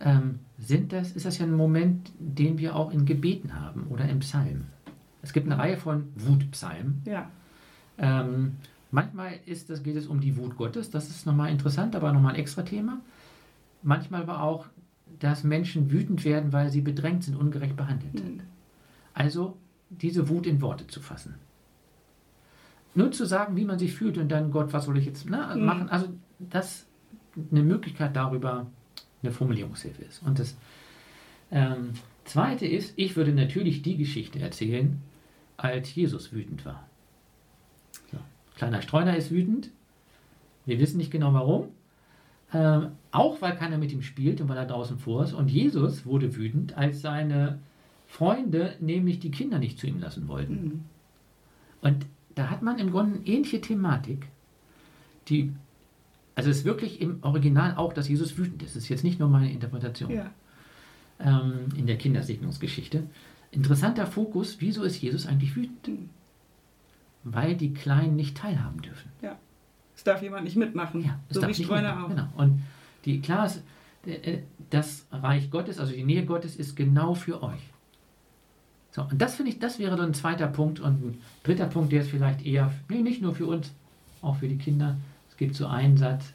ähm, 0.00 0.40
sind 0.58 0.92
das, 0.92 1.12
ist 1.12 1.24
das 1.24 1.38
ja 1.38 1.46
ein 1.46 1.54
Moment, 1.54 2.10
den 2.18 2.58
wir 2.58 2.74
auch 2.74 2.90
in 2.92 3.04
Gebeten 3.06 3.54
haben 3.58 3.86
oder 3.88 4.08
im 4.08 4.18
Psalm. 4.20 4.66
Es 5.22 5.32
gibt 5.32 5.46
eine 5.46 5.58
Reihe 5.58 5.76
von 5.76 6.08
Wutpsalmen. 6.16 7.02
Ja. 7.04 7.30
Ähm, 7.98 8.56
manchmal 8.90 9.32
ist 9.46 9.70
das, 9.70 9.82
geht 9.82 9.96
es 9.96 10.06
um 10.06 10.20
die 10.20 10.36
Wut 10.36 10.56
Gottes, 10.56 10.90
das 10.90 11.08
ist 11.10 11.26
nochmal 11.26 11.50
interessant, 11.50 11.94
aber 11.96 12.12
nochmal 12.12 12.34
ein 12.34 12.40
extra 12.40 12.62
Thema. 12.62 13.00
Manchmal 13.82 14.22
aber 14.22 14.42
auch, 14.42 14.66
dass 15.20 15.44
Menschen 15.44 15.90
wütend 15.90 16.24
werden, 16.24 16.52
weil 16.52 16.70
sie 16.70 16.80
bedrängt 16.80 17.24
sind, 17.24 17.36
ungerecht 17.36 17.76
behandelt 17.76 18.14
Mhm. 18.14 18.18
sind. 18.18 18.42
Also 19.14 19.56
diese 19.90 20.28
Wut 20.28 20.46
in 20.46 20.60
Worte 20.60 20.86
zu 20.86 21.00
fassen. 21.00 21.34
Nur 22.94 23.12
zu 23.12 23.24
sagen, 23.26 23.56
wie 23.56 23.64
man 23.64 23.78
sich 23.78 23.94
fühlt 23.94 24.18
und 24.18 24.28
dann, 24.28 24.50
Gott, 24.50 24.72
was 24.72 24.84
soll 24.86 24.98
ich 24.98 25.06
jetzt 25.06 25.28
ne, 25.30 25.52
Mhm. 25.54 25.64
machen? 25.64 25.88
Also, 25.88 26.08
dass 26.38 26.86
eine 27.50 27.62
Möglichkeit 27.62 28.16
darüber 28.16 28.66
eine 29.22 29.32
Formulierungshilfe 29.32 30.02
ist. 30.02 30.22
Und 30.22 30.38
das 30.38 30.56
ähm, 31.50 31.90
Zweite 32.24 32.66
ist, 32.66 32.92
ich 32.96 33.16
würde 33.16 33.32
natürlich 33.32 33.82
die 33.82 33.96
Geschichte 33.96 34.38
erzählen, 34.38 35.00
als 35.56 35.94
Jesus 35.94 36.32
wütend 36.32 36.64
war. 36.64 36.86
So. 38.12 38.18
Kleiner 38.56 38.82
Streuner 38.82 39.16
ist 39.16 39.30
wütend. 39.30 39.70
Wir 40.66 40.78
wissen 40.78 40.98
nicht 40.98 41.10
genau 41.10 41.32
warum. 41.32 41.68
Ähm, 42.52 42.92
auch 43.10 43.42
weil 43.42 43.56
keiner 43.56 43.76
mit 43.76 43.92
ihm 43.92 44.02
spielt 44.02 44.40
und 44.40 44.48
weil 44.48 44.56
er 44.56 44.66
draußen 44.66 44.98
vor 44.98 45.24
ist. 45.24 45.32
Und 45.32 45.50
Jesus 45.50 46.06
wurde 46.06 46.36
wütend, 46.36 46.76
als 46.76 47.02
seine 47.02 47.58
Freunde 48.06 48.74
nämlich 48.80 49.20
die 49.20 49.30
Kinder 49.30 49.58
nicht 49.58 49.78
zu 49.78 49.86
ihm 49.86 50.00
lassen 50.00 50.28
wollten. 50.28 50.54
Mhm. 50.54 50.84
Und 51.82 52.06
da 52.34 52.50
hat 52.50 52.62
man 52.62 52.78
im 52.78 52.90
Grunde 52.90 53.18
eine 53.18 53.26
ähnliche 53.26 53.60
Thematik, 53.60 54.28
die, 55.28 55.52
also 56.38 56.50
es 56.50 56.58
ist 56.58 56.64
wirklich 56.64 57.00
im 57.00 57.18
Original 57.22 57.74
auch, 57.76 57.92
dass 57.92 58.08
Jesus 58.08 58.38
wütend 58.38 58.62
ist. 58.62 58.76
Das 58.76 58.84
ist 58.84 58.88
jetzt 58.88 59.04
nicht 59.04 59.18
nur 59.18 59.28
meine 59.28 59.50
Interpretation 59.50 60.10
Ja. 60.10 60.30
ähm, 61.20 61.66
in 61.76 61.86
der 61.86 61.98
Kindersegnungsgeschichte. 61.98 63.02
Interessanter 63.50 64.06
Fokus, 64.06 64.56
wieso 64.60 64.82
ist 64.82 65.00
Jesus 65.00 65.26
eigentlich 65.26 65.56
wütend? 65.56 65.88
Mhm. 65.88 66.10
Weil 67.24 67.56
die 67.56 67.74
Kleinen 67.74 68.16
nicht 68.16 68.36
teilhaben 68.36 68.80
dürfen. 68.82 69.10
Es 69.98 70.04
darf 70.04 70.22
jemand 70.22 70.44
nicht 70.44 70.54
mitmachen. 70.56 71.04
Ja, 71.04 71.18
es 71.28 71.34
so 71.34 71.40
darf 71.40 71.48
wie 71.48 71.60
nicht 71.60 71.64
Streuner 71.64 72.04
auch. 72.04 72.08
Genau. 72.08 72.28
Und 72.36 72.62
die, 73.04 73.20
klar 73.20 73.46
ist, 73.46 73.64
äh, 74.06 74.38
das 74.70 75.06
Reich 75.10 75.50
Gottes, 75.50 75.80
also 75.80 75.92
die 75.92 76.04
Nähe 76.04 76.24
Gottes, 76.24 76.54
ist 76.54 76.76
genau 76.76 77.14
für 77.14 77.42
euch. 77.42 77.72
So, 78.92 79.02
und 79.02 79.20
das 79.20 79.34
finde 79.34 79.50
ich, 79.50 79.58
das 79.58 79.80
wäre 79.80 79.96
dann 79.96 80.10
ein 80.10 80.14
zweiter 80.14 80.46
Punkt. 80.46 80.78
Und 80.78 81.04
ein 81.04 81.18
dritter 81.42 81.66
Punkt, 81.66 81.90
der 81.90 82.02
ist 82.02 82.10
vielleicht 82.10 82.46
eher, 82.46 82.72
nee, 82.88 83.02
nicht 83.02 83.20
nur 83.20 83.34
für 83.34 83.46
uns, 83.46 83.72
auch 84.22 84.36
für 84.36 84.46
die 84.46 84.56
Kinder. 84.56 84.96
Es 85.38 85.46
gibt 85.46 85.54
so 85.54 85.68
einen 85.68 85.96
Satz, 85.96 86.32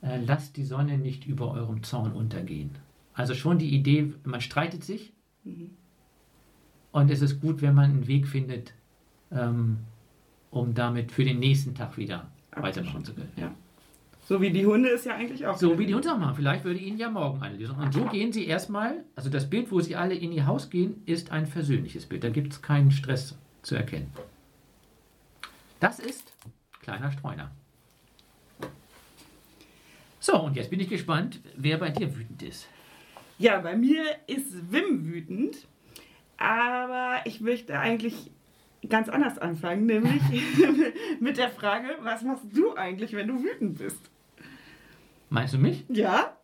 äh, 0.00 0.18
lasst 0.24 0.56
die 0.56 0.64
Sonne 0.64 0.96
nicht 0.96 1.26
über 1.26 1.50
eurem 1.52 1.82
Zaun 1.82 2.12
untergehen. 2.12 2.70
Also 3.12 3.34
schon 3.34 3.58
die 3.58 3.74
Idee, 3.74 4.14
man 4.24 4.40
streitet 4.40 4.82
sich 4.82 5.12
Mhm. 5.44 5.72
und 6.90 7.10
es 7.10 7.20
ist 7.20 7.38
gut, 7.42 7.60
wenn 7.60 7.74
man 7.74 7.90
einen 7.90 8.06
Weg 8.08 8.26
findet, 8.26 8.72
ähm, 9.30 9.80
um 10.50 10.72
damit 10.72 11.12
für 11.12 11.22
den 11.22 11.38
nächsten 11.38 11.74
Tag 11.74 11.98
wieder 11.98 12.30
weitermachen 12.52 13.04
zu 13.04 13.12
können. 13.12 13.30
Ja. 13.36 13.54
So 14.24 14.40
wie 14.40 14.52
die 14.52 14.64
Hunde 14.64 14.88
ist 14.88 15.04
ja 15.04 15.14
eigentlich 15.14 15.46
auch. 15.46 15.58
So 15.58 15.78
wie 15.78 15.84
die 15.84 15.92
uns 15.92 16.06
auch 16.06 16.16
machen. 16.16 16.34
Vielleicht 16.36 16.64
würde 16.64 16.80
Ihnen 16.80 16.96
ja 16.96 17.10
morgen 17.10 17.42
eine 17.42 17.58
Lösung. 17.58 17.76
Und 17.76 17.92
so 17.92 18.06
gehen 18.06 18.32
Sie 18.32 18.46
erstmal, 18.46 19.04
also 19.16 19.28
das 19.28 19.50
Bild, 19.50 19.70
wo 19.70 19.80
Sie 19.80 19.96
alle 19.96 20.14
in 20.14 20.32
Ihr 20.32 20.46
Haus 20.46 20.70
gehen, 20.70 21.02
ist 21.04 21.30
ein 21.30 21.46
versöhnliches 21.46 22.06
Bild. 22.06 22.24
Da 22.24 22.30
gibt 22.30 22.54
es 22.54 22.62
keinen 22.62 22.90
Stress 22.90 23.36
zu 23.60 23.74
erkennen. 23.74 24.10
Das 25.78 25.98
ist 25.98 26.32
kleiner 26.80 27.12
Streuner. 27.12 27.50
So, 30.20 30.40
und 30.42 30.56
jetzt 30.56 30.70
bin 30.70 30.80
ich 30.80 30.88
gespannt, 30.88 31.40
wer 31.56 31.78
bei 31.78 31.90
dir 31.90 32.14
wütend 32.16 32.42
ist. 32.42 32.68
Ja, 33.38 33.60
bei 33.60 33.76
mir 33.76 34.02
ist 34.26 34.72
Wim 34.72 35.06
wütend. 35.06 35.66
Aber 36.38 37.20
ich 37.24 37.40
möchte 37.40 37.78
eigentlich 37.78 38.30
ganz 38.88 39.08
anders 39.08 39.38
anfangen, 39.38 39.86
nämlich 39.86 40.22
mit 41.20 41.36
der 41.36 41.50
Frage, 41.50 41.88
was 42.02 42.22
machst 42.22 42.44
du 42.52 42.76
eigentlich, 42.76 43.12
wenn 43.12 43.28
du 43.28 43.42
wütend 43.42 43.78
bist? 43.78 44.10
Meinst 45.30 45.54
du 45.54 45.58
mich? 45.58 45.84
Ja? 45.88 46.36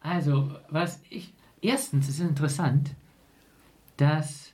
Also, 0.00 0.54
was 0.68 1.00
ich. 1.10 1.34
Erstens 1.60 2.08
ist 2.08 2.20
interessant, 2.20 2.94
dass 3.96 4.52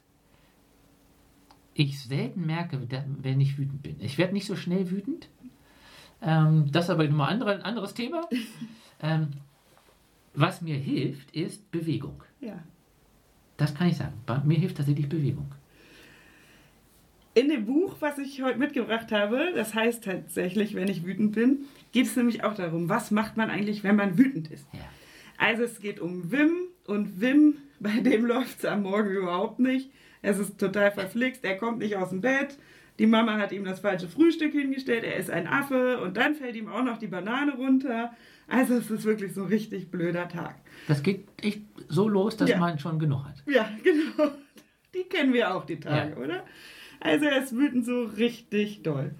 ich 1.74 2.00
selten 2.00 2.46
merke, 2.46 2.80
wenn 3.22 3.40
ich 3.40 3.58
wütend 3.58 3.82
bin. 3.82 4.00
Ich 4.00 4.16
werde 4.16 4.32
nicht 4.32 4.46
so 4.46 4.54
schnell 4.54 4.90
wütend. 4.90 5.28
Ähm, 6.22 6.70
das 6.70 6.84
ist 6.84 6.90
aber 6.90 7.04
nochmal 7.04 7.32
andere, 7.32 7.54
ein 7.54 7.62
anderes 7.62 7.94
Thema. 7.94 8.28
ähm, 9.02 9.28
was 10.34 10.62
mir 10.62 10.76
hilft, 10.76 11.34
ist 11.34 11.70
Bewegung. 11.70 12.22
Ja. 12.40 12.58
Das 13.56 13.74
kann 13.74 13.88
ich 13.88 13.96
sagen. 13.96 14.14
Bei 14.26 14.38
mir 14.38 14.58
hilft 14.58 14.76
tatsächlich 14.76 15.08
Bewegung. 15.08 15.52
In 17.34 17.48
dem 17.48 17.66
Buch, 17.66 17.96
was 18.00 18.18
ich 18.18 18.42
heute 18.42 18.58
mitgebracht 18.58 19.12
habe, 19.12 19.52
das 19.54 19.74
heißt 19.74 20.04
tatsächlich, 20.04 20.74
wenn 20.74 20.88
ich 20.88 21.04
wütend 21.04 21.32
bin, 21.32 21.60
geht 21.92 22.06
es 22.06 22.16
nämlich 22.16 22.42
auch 22.42 22.54
darum, 22.54 22.88
was 22.88 23.10
macht 23.10 23.36
man 23.36 23.50
eigentlich, 23.50 23.84
wenn 23.84 23.96
man 23.96 24.18
wütend 24.18 24.50
ist. 24.50 24.66
Ja. 24.72 24.80
Also 25.38 25.62
es 25.62 25.80
geht 25.80 26.00
um 26.00 26.30
Wim 26.32 26.52
und 26.86 27.20
Wim, 27.20 27.56
bei 27.78 28.00
dem 28.00 28.24
läuft 28.26 28.58
es 28.58 28.64
am 28.64 28.82
Morgen 28.82 29.10
überhaupt 29.10 29.58
nicht. 29.58 29.90
Es 30.22 30.38
ist 30.38 30.58
total 30.58 30.90
verflixt, 30.90 31.44
er 31.44 31.56
kommt 31.56 31.78
nicht 31.78 31.96
aus 31.96 32.10
dem 32.10 32.20
Bett. 32.20 32.58
Die 33.00 33.06
Mama 33.06 33.38
hat 33.38 33.50
ihm 33.50 33.64
das 33.64 33.80
falsche 33.80 34.06
Frühstück 34.08 34.52
hingestellt, 34.52 35.04
er 35.04 35.16
ist 35.16 35.30
ein 35.30 35.46
Affe 35.46 36.00
und 36.02 36.16
dann 36.18 36.34
fällt 36.34 36.54
ihm 36.54 36.68
auch 36.68 36.84
noch 36.84 36.98
die 36.98 37.06
Banane 37.06 37.56
runter. 37.56 38.12
Also 38.46 38.74
es 38.74 38.90
ist 38.90 39.04
wirklich 39.04 39.32
so 39.32 39.42
ein 39.44 39.48
richtig 39.48 39.90
blöder 39.90 40.28
Tag. 40.28 40.56
Das 40.86 41.02
geht 41.02 41.24
echt 41.40 41.62
so 41.88 42.08
los, 42.08 42.36
dass 42.36 42.50
Ja. 42.50 42.58
man 42.58 42.78
schon 42.78 42.98
genug 42.98 43.24
hat. 43.24 43.42
Ja, 43.46 43.68
genau. 43.82 44.32
Die 44.94 45.04
kennen 45.04 45.32
wir 45.32 45.54
auch, 45.54 45.64
die 45.64 45.80
Tage, 45.80 46.10
Ja. 46.12 46.16
oder? 46.22 46.44
Also 47.00 47.24
er 47.24 47.42
ist 47.42 47.56
wütend 47.56 47.86
so 47.86 48.04
richtig 48.04 48.82
doll. 48.82 49.12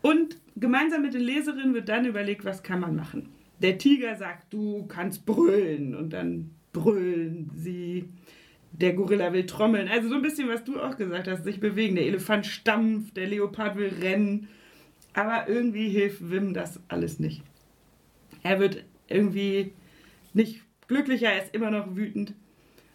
Und 0.00 0.36
gemeinsam 0.54 1.02
mit 1.02 1.14
den 1.14 1.22
Leserinnen 1.22 1.74
wird 1.74 1.88
dann 1.88 2.04
überlegt, 2.06 2.44
was 2.44 2.62
kann 2.62 2.78
man 2.80 2.94
machen. 2.94 3.30
Der 3.60 3.78
Tiger 3.78 4.14
sagt, 4.16 4.52
du 4.52 4.86
kannst 4.86 5.26
brüllen 5.26 5.94
und 5.96 6.10
dann 6.12 6.50
brüllen 6.72 7.50
sie. 7.54 8.08
Der 8.72 8.92
Gorilla 8.94 9.32
will 9.32 9.46
trommeln. 9.46 9.88
Also 9.88 10.08
so 10.08 10.14
ein 10.14 10.22
bisschen, 10.22 10.48
was 10.48 10.64
du 10.64 10.80
auch 10.80 10.96
gesagt 10.96 11.28
hast, 11.28 11.44
sich 11.44 11.60
bewegen. 11.60 11.96
Der 11.96 12.06
Elefant 12.06 12.46
stampft, 12.46 13.16
der 13.16 13.26
Leopard 13.26 13.76
will 13.76 13.92
rennen. 14.00 14.48
Aber 15.12 15.48
irgendwie 15.48 15.88
hilft 15.88 16.30
Wim 16.30 16.54
das 16.54 16.80
alles 16.88 17.18
nicht. 17.18 17.42
Er 18.42 18.60
wird 18.60 18.84
irgendwie 19.08 19.72
nicht 20.32 20.62
glücklicher, 20.86 21.28
er 21.32 21.42
ist 21.44 21.54
immer 21.54 21.70
noch 21.70 21.96
wütend. 21.96 22.32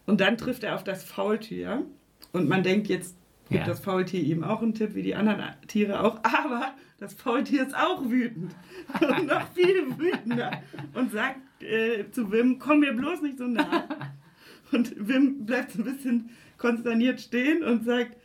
Und 0.05 0.21
dann 0.21 0.37
trifft 0.37 0.63
er 0.63 0.75
auf 0.75 0.83
das 0.83 1.03
Faultier. 1.03 1.85
Und 2.31 2.47
man 2.47 2.63
denkt, 2.63 2.87
jetzt 2.87 3.17
gibt 3.49 3.61
Ja. 3.61 3.67
das 3.67 3.79
Faultier 3.81 4.21
ihm 4.21 4.43
auch 4.43 4.61
einen 4.61 4.73
Tipp, 4.73 4.95
wie 4.95 5.03
die 5.03 5.15
anderen 5.15 5.43
Tiere 5.67 6.03
auch. 6.03 6.19
Aber 6.23 6.73
das 6.99 7.13
Faultier 7.13 7.63
ist 7.67 7.75
auch 7.75 8.09
wütend. 8.09 8.55
Und 9.01 9.27
noch 9.27 9.47
viel 9.53 9.85
wütender. 9.97 10.51
Und 10.93 11.11
sagt 11.11 11.39
äh, 11.61 12.09
zu 12.11 12.31
Wim, 12.31 12.59
komm 12.59 12.79
mir 12.79 12.93
bloß 12.93 13.21
nicht 13.21 13.37
so 13.37 13.45
nah. 13.45 13.87
Und 14.71 14.95
Wim 15.07 15.45
bleibt 15.45 15.71
so 15.71 15.79
ein 15.81 15.85
bisschen 15.85 16.29
konsterniert 16.57 17.21
stehen 17.21 17.63
und 17.63 17.85
sagt, 17.85 18.17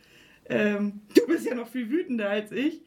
ähm, 0.49 1.01
du 1.15 1.25
bist 1.27 1.45
ja 1.45 1.55
noch 1.55 1.67
viel 1.67 1.89
wütender 1.89 2.29
als 2.29 2.51
ich. 2.51 2.81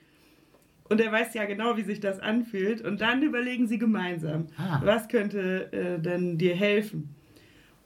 Und 0.88 1.00
er 1.00 1.10
weiß 1.10 1.32
ja 1.34 1.44
genau, 1.46 1.76
wie 1.76 1.82
sich 1.82 2.00
das 2.00 2.20
anfühlt. 2.20 2.82
Und 2.82 3.00
dann 3.00 3.22
überlegen 3.22 3.66
sie 3.66 3.78
gemeinsam, 3.78 4.46
Ah. 4.58 4.80
was 4.84 5.08
könnte 5.08 5.72
äh, 5.72 5.98
denn 6.00 6.36
dir 6.36 6.54
helfen. 6.54 7.14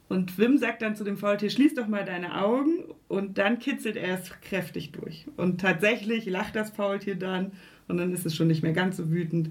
Und 0.08 0.38
Wim 0.38 0.56
sagt 0.56 0.80
dann 0.82 0.96
zu 0.96 1.04
dem 1.04 1.18
Faultier, 1.18 1.50
schließ 1.50 1.74
doch 1.74 1.86
mal 1.86 2.04
deine 2.04 2.40
Augen 2.42 2.84
und 3.08 3.36
dann 3.36 3.58
kitzelt 3.58 3.96
er 3.96 4.14
es 4.18 4.30
kräftig 4.40 4.90
durch. 4.92 5.26
Und 5.36 5.60
tatsächlich 5.60 6.24
lacht 6.24 6.56
das 6.56 6.70
Faultier 6.70 7.14
dann 7.14 7.52
und 7.88 7.98
dann 7.98 8.12
ist 8.14 8.24
es 8.24 8.34
schon 8.34 8.46
nicht 8.46 8.62
mehr 8.62 8.72
ganz 8.72 8.96
so 8.96 9.10
wütend. 9.10 9.50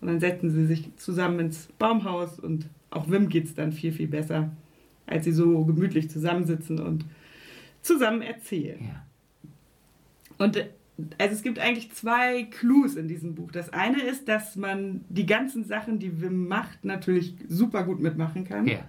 Und 0.00 0.08
dann 0.08 0.18
setzen 0.18 0.50
sie 0.50 0.64
sich 0.66 0.96
zusammen 0.96 1.40
ins 1.40 1.68
Baumhaus 1.78 2.38
und 2.40 2.66
auch 2.90 3.10
Wim 3.10 3.28
geht 3.28 3.44
es 3.44 3.54
dann 3.54 3.72
viel, 3.72 3.92
viel 3.92 4.08
besser, 4.08 4.50
als 5.08 5.24
sie 5.24 5.32
so 5.32 5.64
gemütlich 5.64 6.10
zusammensitzen 6.10 6.78
und 6.80 7.04
zusammen 7.82 8.22
erzählen. 8.22 8.78
Ja. 8.84 9.06
Und 10.38 10.56
äh, 10.56 10.66
also 11.18 11.34
es 11.34 11.42
gibt 11.42 11.58
eigentlich 11.58 11.92
zwei 11.92 12.44
Clues 12.44 12.96
in 12.96 13.06
diesem 13.08 13.34
Buch. 13.34 13.52
Das 13.52 13.72
eine 13.72 14.02
ist, 14.02 14.28
dass 14.28 14.56
man 14.56 15.04
die 15.08 15.26
ganzen 15.26 15.64
Sachen, 15.64 15.98
die 15.98 16.20
Wim 16.20 16.48
macht, 16.48 16.84
natürlich 16.84 17.34
super 17.48 17.84
gut 17.84 18.00
mitmachen 18.00 18.44
kann. 18.44 18.66
Ja. 18.66 18.80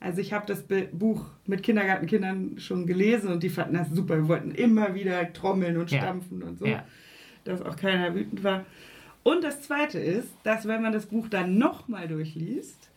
Also 0.00 0.20
ich 0.20 0.32
habe 0.32 0.44
das 0.46 0.64
Buch 0.92 1.24
mit 1.46 1.62
Kindergartenkindern 1.62 2.58
schon 2.58 2.86
gelesen 2.88 3.30
und 3.30 3.44
die 3.44 3.48
fanden 3.48 3.74
das 3.74 3.88
super. 3.90 4.16
Wir 4.16 4.26
wollten 4.28 4.50
immer 4.50 4.94
wieder 4.96 5.32
trommeln 5.32 5.76
und 5.76 5.92
Ja. 5.92 5.98
stampfen 5.98 6.42
und 6.42 6.58
so, 6.58 6.66
Ja. 6.66 6.84
dass 7.44 7.62
auch 7.62 7.76
keiner 7.76 8.12
wütend 8.14 8.42
war. 8.42 8.66
Und 9.22 9.44
das 9.44 9.62
Zweite 9.62 10.00
ist, 10.00 10.28
dass 10.42 10.66
wenn 10.66 10.82
man 10.82 10.92
das 10.92 11.06
Buch 11.06 11.28
dann 11.28 11.56
nochmal 11.56 12.08
durchliest, 12.08 12.90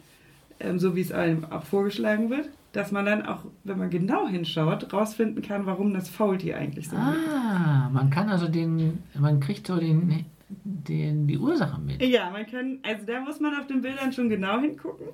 ähm, 0.60 0.79
so 0.79 0.96
wie 0.96 1.01
es 1.01 1.12
einem 1.12 1.46
auch 1.46 1.63
vorgeschlagen 1.65 2.32
wird, 2.32 2.50
dass 2.75 2.91
man 2.91 3.05
dann 3.05 3.25
auch, 3.25 3.46
wenn 3.63 3.77
man 3.77 3.89
genau 3.89 4.27
hinschaut, 4.27 4.91
rausfinden 4.94 5.41
kann, 5.41 5.65
warum 5.65 5.94
das 5.94 6.10
Faultier 6.10 6.58
eigentlich 6.58 6.89
so 6.89 6.96
wütend 6.98 7.27
Ah, 7.27 7.89
man 7.91 8.10
kann 8.10 8.29
also 8.29 8.48
den, 8.48 9.03
man 9.17 9.39
kriegt 9.39 9.67
so 9.67 9.77
den, 9.77 10.25
den, 10.50 11.27
die 11.27 11.38
Ursache 11.38 11.79
mit. 11.79 12.01
Ja, 12.01 12.29
man 12.29 12.46
kann, 12.46 12.79
also 12.84 13.05
da 13.05 13.22
muss 13.22 13.39
man 13.39 13.55
auf 13.60 13.67
den 13.67 13.82
Bildern 13.82 14.12
schon 14.12 14.29
genau 14.29 14.60
hingucken. 14.60 15.08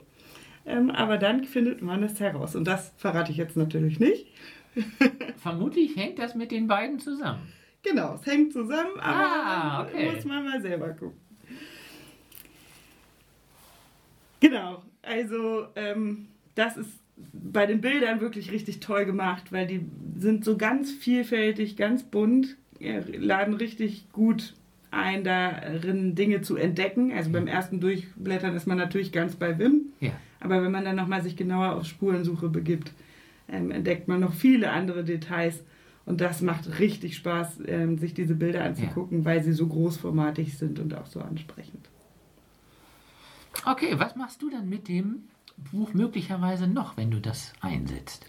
Ähm, 0.66 0.92
aber 0.92 1.18
dann 1.18 1.44
findet 1.44 1.82
man 1.82 2.04
es 2.04 2.20
heraus. 2.20 2.56
Und 2.56 2.66
das 2.66 2.94
verrate 2.98 3.32
ich 3.32 3.38
jetzt 3.38 3.58
natürlich 3.58 4.00
nicht. 4.00 4.28
Vermutlich 5.38 5.96
hängt 5.96 6.20
das 6.20 6.36
mit 6.36 6.52
den 6.52 6.68
beiden 6.68 7.00
zusammen. 7.00 7.42
Genau, 7.84 8.14
es 8.16 8.26
hängt 8.28 8.54
zusammen, 8.54 9.00
aber 9.00 9.26
Ah, 9.26 9.82
okay. 9.84 10.12
muss 10.14 10.24
man 10.26 10.44
mal 10.46 10.62
selber 10.62 10.90
gucken. 10.90 11.20
Genau, 14.40 14.82
also 15.04 15.68
ähm, 15.76 16.28
das 16.56 16.78
ist 16.78 17.01
bei 17.34 17.66
den 17.66 17.82
Bildern 17.82 18.22
wirklich 18.22 18.52
richtig 18.52 18.80
toll 18.80 19.06
gemacht, 19.06 19.52
weil 19.52 19.68
die 19.68 19.86
sind 20.18 20.46
so 20.46 20.58
ganz 20.58 20.92
vielfältig, 20.92 21.78
ganz 21.78 22.04
bunt, 22.04 22.56
ja, 22.80 23.00
laden 23.18 23.54
richtig 23.54 24.12
gut 24.12 24.54
ein, 24.92 25.24
darin 25.24 26.16
Dinge 26.16 26.42
zu 26.42 26.56
entdecken. 26.58 27.12
Also 27.14 27.32
beim 27.32 27.48
ersten 27.48 27.80
Durchblättern 27.80 28.56
ist 28.56 28.68
man 28.68 28.78
natürlich 28.78 29.12
ganz 29.12 29.36
bei 29.36 29.58
Wim, 29.58 29.86
Ja. 30.00 30.12
aber 30.40 30.62
wenn 30.64 30.72
man 30.72 30.84
dann 30.86 30.96
nochmal 30.98 31.24
sich 31.24 31.36
genauer 31.38 31.76
auf 31.76 31.86
Spurensuche 31.86 32.50
begibt, 32.50 32.92
ähm, 33.50 33.72
entdeckt 33.72 34.08
man 34.08 34.20
noch 34.20 34.34
viele 34.34 34.72
andere 34.72 35.04
Details. 35.04 35.64
Und 36.06 36.20
das 36.20 36.42
macht 36.42 36.80
richtig 36.80 37.16
Spaß, 37.16 37.60
ähm, 37.68 37.98
sich 37.98 38.14
diese 38.14 38.34
Bilder 38.36 38.64
anzugucken, 38.64 39.24
weil 39.24 39.44
sie 39.44 39.54
so 39.54 39.68
großformatig 39.68 40.58
sind 40.58 40.80
und 40.80 40.96
auch 40.96 41.06
so 41.06 41.22
ansprechend. 41.22 41.88
Okay, 43.66 43.94
was 43.98 44.16
machst 44.16 44.42
du 44.42 44.50
dann 44.50 44.68
mit 44.68 44.88
dem 44.88 45.24
Buch 45.72 45.94
möglicherweise 45.94 46.68
noch, 46.68 46.98
wenn 46.98 47.12
du 47.12 47.20
das 47.20 47.54
einsetzt? 47.62 48.26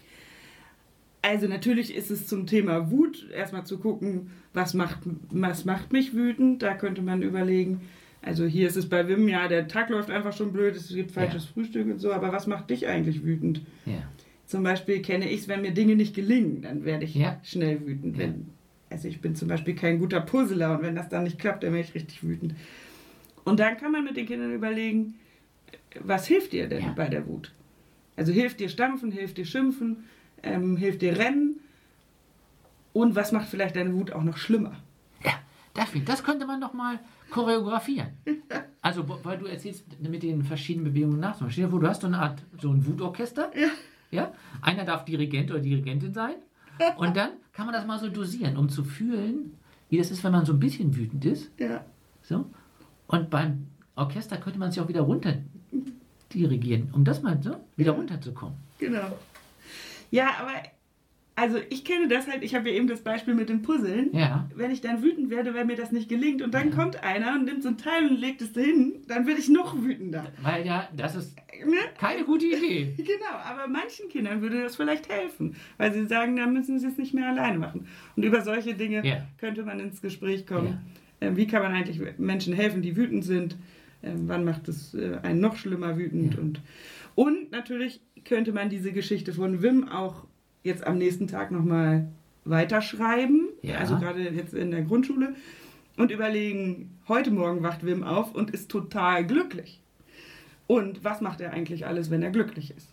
Also 1.21 1.47
natürlich 1.47 1.95
ist 1.95 2.11
es 2.11 2.27
zum 2.27 2.47
Thema 2.47 2.91
Wut 2.91 3.29
erstmal 3.31 3.65
zu 3.65 3.77
gucken, 3.79 4.31
was 4.53 4.73
macht, 4.73 4.99
was 5.31 5.63
macht 5.63 5.93
mich 5.93 6.13
wütend. 6.13 6.61
Da 6.61 6.73
könnte 6.73 7.01
man 7.01 7.21
überlegen. 7.21 7.81
Also 8.21 8.45
hier 8.45 8.67
ist 8.67 8.75
es 8.77 8.87
bei 8.87 9.07
Wim, 9.07 9.27
ja, 9.27 9.47
der 9.47 9.67
Tag 9.67 9.89
läuft 9.89 10.09
einfach 10.09 10.31
schon 10.35 10.53
blöd, 10.53 10.75
es 10.75 10.87
gibt 10.89 11.11
falsches 11.11 11.43
Frühstück 11.45 11.87
und 11.87 11.99
so, 11.99 12.13
aber 12.13 12.31
was 12.31 12.47
macht 12.47 12.69
dich 12.69 12.87
eigentlich 12.87 13.23
wütend? 13.23 13.61
Ja. 13.85 14.03
Zum 14.45 14.63
Beispiel 14.63 15.01
kenne 15.01 15.29
ich 15.29 15.41
es, 15.41 15.47
wenn 15.49 15.61
mir 15.61 15.71
Dinge 15.71 15.95
nicht 15.97 16.15
gelingen, 16.15 16.61
dann 16.61 16.85
werde 16.85 17.03
ich 17.03 17.15
Ja. 17.15 17.39
schnell 17.43 17.85
wütend. 17.85 18.15
Ja. 18.17 18.23
Wenn, 18.23 18.45
also 18.89 19.09
ich 19.09 19.19
bin 19.19 19.35
zum 19.35 19.49
Beispiel 19.49 19.75
kein 19.75 19.99
guter 19.99 20.21
Puzzler 20.21 20.77
und 20.77 20.83
wenn 20.83 20.95
das 20.95 21.09
dann 21.09 21.23
nicht 21.23 21.37
klappt, 21.39 21.63
dann 21.63 21.73
werde 21.73 21.85
ich 21.87 21.95
richtig 21.95 22.23
wütend. 22.23 22.55
Und 23.43 23.59
dann 23.59 23.75
kann 23.75 23.91
man 23.91 24.05
mit 24.05 24.15
den 24.15 24.25
Kindern 24.25 24.53
überlegen, 24.53 25.15
was 26.01 26.27
hilft 26.27 26.53
dir 26.53 26.67
denn 26.67 26.83
Ja. 26.83 26.93
bei 26.93 27.07
der 27.09 27.27
Wut? 27.27 27.51
Also 28.15 28.31
hilft 28.31 28.59
dir 28.59 28.69
stampfen, 28.69 29.11
hilft 29.11 29.37
dir 29.37 29.45
schimpfen, 29.45 30.03
ähm, 30.43 30.77
hilft 30.77 31.01
dir 31.01 31.17
rennen 31.17 31.59
und 32.93 33.15
was 33.15 33.31
macht 33.31 33.47
vielleicht 33.47 33.75
deine 33.75 33.93
Wut 33.93 34.11
auch 34.11 34.23
noch 34.23 34.37
schlimmer? 34.37 34.75
Ja, 35.23 35.33
das, 35.73 35.87
das 36.05 36.23
könnte 36.23 36.45
man 36.45 36.61
doch 36.61 36.73
mal 36.73 36.99
choreografieren. 37.29 38.09
Also, 38.85 39.05
weil 39.23 39.37
du 39.37 39.45
erzählst 39.45 39.85
mit 40.01 40.23
den 40.23 40.43
verschiedenen 40.43 40.91
Bewegungen 40.91 41.21
nach. 41.21 41.37
Dir 41.47 41.69
vor, 41.69 41.79
du 41.79 41.87
hast 41.87 42.01
so 42.01 42.07
eine 42.07 42.19
Art, 42.19 42.43
so 42.61 42.69
ein 42.69 42.85
Wutorchester. 42.85 43.49
Ja. 43.57 43.69
Ja? 44.11 44.33
Einer 44.61 44.83
darf 44.83 45.05
Dirigent 45.05 45.49
oder 45.51 45.61
Dirigentin 45.61 46.13
sein. 46.13 46.33
Und 46.97 47.15
dann 47.15 47.29
kann 47.53 47.65
man 47.65 47.73
das 47.73 47.85
mal 47.87 47.97
so 47.97 48.09
dosieren, 48.09 48.57
um 48.57 48.67
zu 48.67 48.83
fühlen, 48.83 49.53
wie 49.89 49.97
das 49.97 50.11
ist, 50.11 50.21
wenn 50.25 50.33
man 50.33 50.45
so 50.45 50.51
ein 50.51 50.59
bisschen 50.59 50.93
wütend 50.97 51.23
ist. 51.23 51.49
Ja, 51.57 51.85
So. 52.21 52.45
Und 53.07 53.29
beim 53.29 53.67
Orchester 53.95 54.35
könnte 54.35 54.59
man 54.59 54.69
sich 54.69 54.81
auch 54.81 54.89
wieder 54.89 55.01
runter 55.03 55.35
dirigieren, 56.33 56.89
um 56.93 57.03
das 57.03 57.21
mal 57.21 57.37
so 57.41 57.55
wieder 57.77 57.91
runterzukommen. 57.91 58.55
genau. 58.79 59.17
Ja, 60.11 60.27
aber 60.39 60.51
also 61.35 61.57
ich 61.71 61.83
kenne 61.83 62.07
das 62.07 62.27
halt, 62.27 62.43
ich 62.43 62.53
habe 62.53 62.69
ja 62.69 62.75
eben 62.75 62.87
das 62.87 63.01
Beispiel 63.01 63.33
mit 63.33 63.49
dem 63.49 63.63
Puzzeln. 63.63 64.09
Ja. 64.13 64.47
wenn 64.55 64.69
ich 64.69 64.81
dann 64.81 65.01
wütend 65.01 65.31
werde, 65.31 65.55
weil 65.55 65.65
mir 65.65 65.75
das 65.75 65.91
nicht 65.91 66.07
gelingt 66.07 66.43
und 66.43 66.53
dann 66.53 66.69
kommt 66.69 67.03
einer 67.03 67.33
und 67.33 67.45
nimmt 67.45 67.63
so 67.63 67.69
ein 67.69 67.77
Teil 67.79 68.07
und 68.07 68.19
legt 68.19 68.41
es 68.43 68.53
dahin, 68.53 68.93
dann 69.07 69.25
werde 69.25 69.39
ich 69.39 69.49
noch 69.49 69.75
wütender. 69.81 70.25
Weil 70.43 70.65
ja, 70.65 70.87
das 70.95 71.15
ist 71.15 71.35
Ne? 71.65 71.77
keine 71.97 72.25
gute 72.25 72.45
Idee. 72.45 72.93
Genau, 72.97 73.37
aber 73.43 73.67
manchen 73.67 74.09
Kindern 74.09 74.41
würde 74.41 74.61
das 74.63 74.75
vielleicht 74.75 75.09
helfen, 75.09 75.55
weil 75.77 75.93
sie 75.93 76.05
sagen, 76.05 76.35
dann 76.35 76.51
müssen 76.53 76.77
sie 76.77 76.87
es 76.87 76.97
nicht 76.97 77.13
mehr 77.13 77.29
alleine 77.29 77.57
machen. 77.57 77.87
Und 78.15 78.23
über 78.23 78.41
solche 78.41 78.73
Dinge 78.75 79.03
Ja. 79.07 79.25
könnte 79.39 79.63
man 79.63 79.79
ins 79.79 80.01
Gespräch 80.01 80.45
kommen. 80.45 80.79
Ähm, 81.21 81.37
wie 81.37 81.47
kann 81.47 81.63
man 81.63 81.71
eigentlich 81.73 81.99
Menschen 82.19 82.53
helfen, 82.53 82.81
die 82.81 82.95
wütend 82.97 83.23
sind? 83.23 83.55
Ähm, 84.03 84.27
wann 84.27 84.43
macht 84.43 84.67
es 84.67 84.93
äh, 84.93 85.17
einen 85.23 85.39
noch 85.39 85.55
schlimmer 85.55 85.97
wütend? 85.97 86.35
Ja. 86.35 86.41
Und, 86.41 86.61
und 87.15 87.51
natürlich 87.51 88.01
könnte 88.25 88.51
man 88.51 88.69
diese 88.69 88.91
Geschichte 88.91 89.33
von 89.33 89.61
Wim 89.61 89.87
auch 89.87 90.25
jetzt 90.63 90.85
am 90.85 90.97
nächsten 90.97 91.27
Tag 91.27 91.51
nochmal 91.51 92.07
weiterschreiben. 92.45 93.49
Ja. 93.61 93.77
Also 93.77 93.97
gerade 93.97 94.21
jetzt 94.29 94.53
in 94.53 94.71
der 94.71 94.81
Grundschule. 94.81 95.35
Und 95.95 96.11
überlegen, 96.11 96.97
heute 97.07 97.31
Morgen 97.31 97.61
wacht 97.61 97.85
Wim 97.85 98.03
auf 98.03 98.33
und 98.33 98.51
ist 98.51 98.69
total 98.69 99.25
glücklich. 99.25 99.79
Und 100.65 101.03
was 101.03 101.21
macht 101.21 101.41
er 101.41 101.51
eigentlich 101.51 101.85
alles, 101.85 102.09
wenn 102.09 102.23
er 102.23 102.31
glücklich 102.31 102.73
ist? 102.75 102.89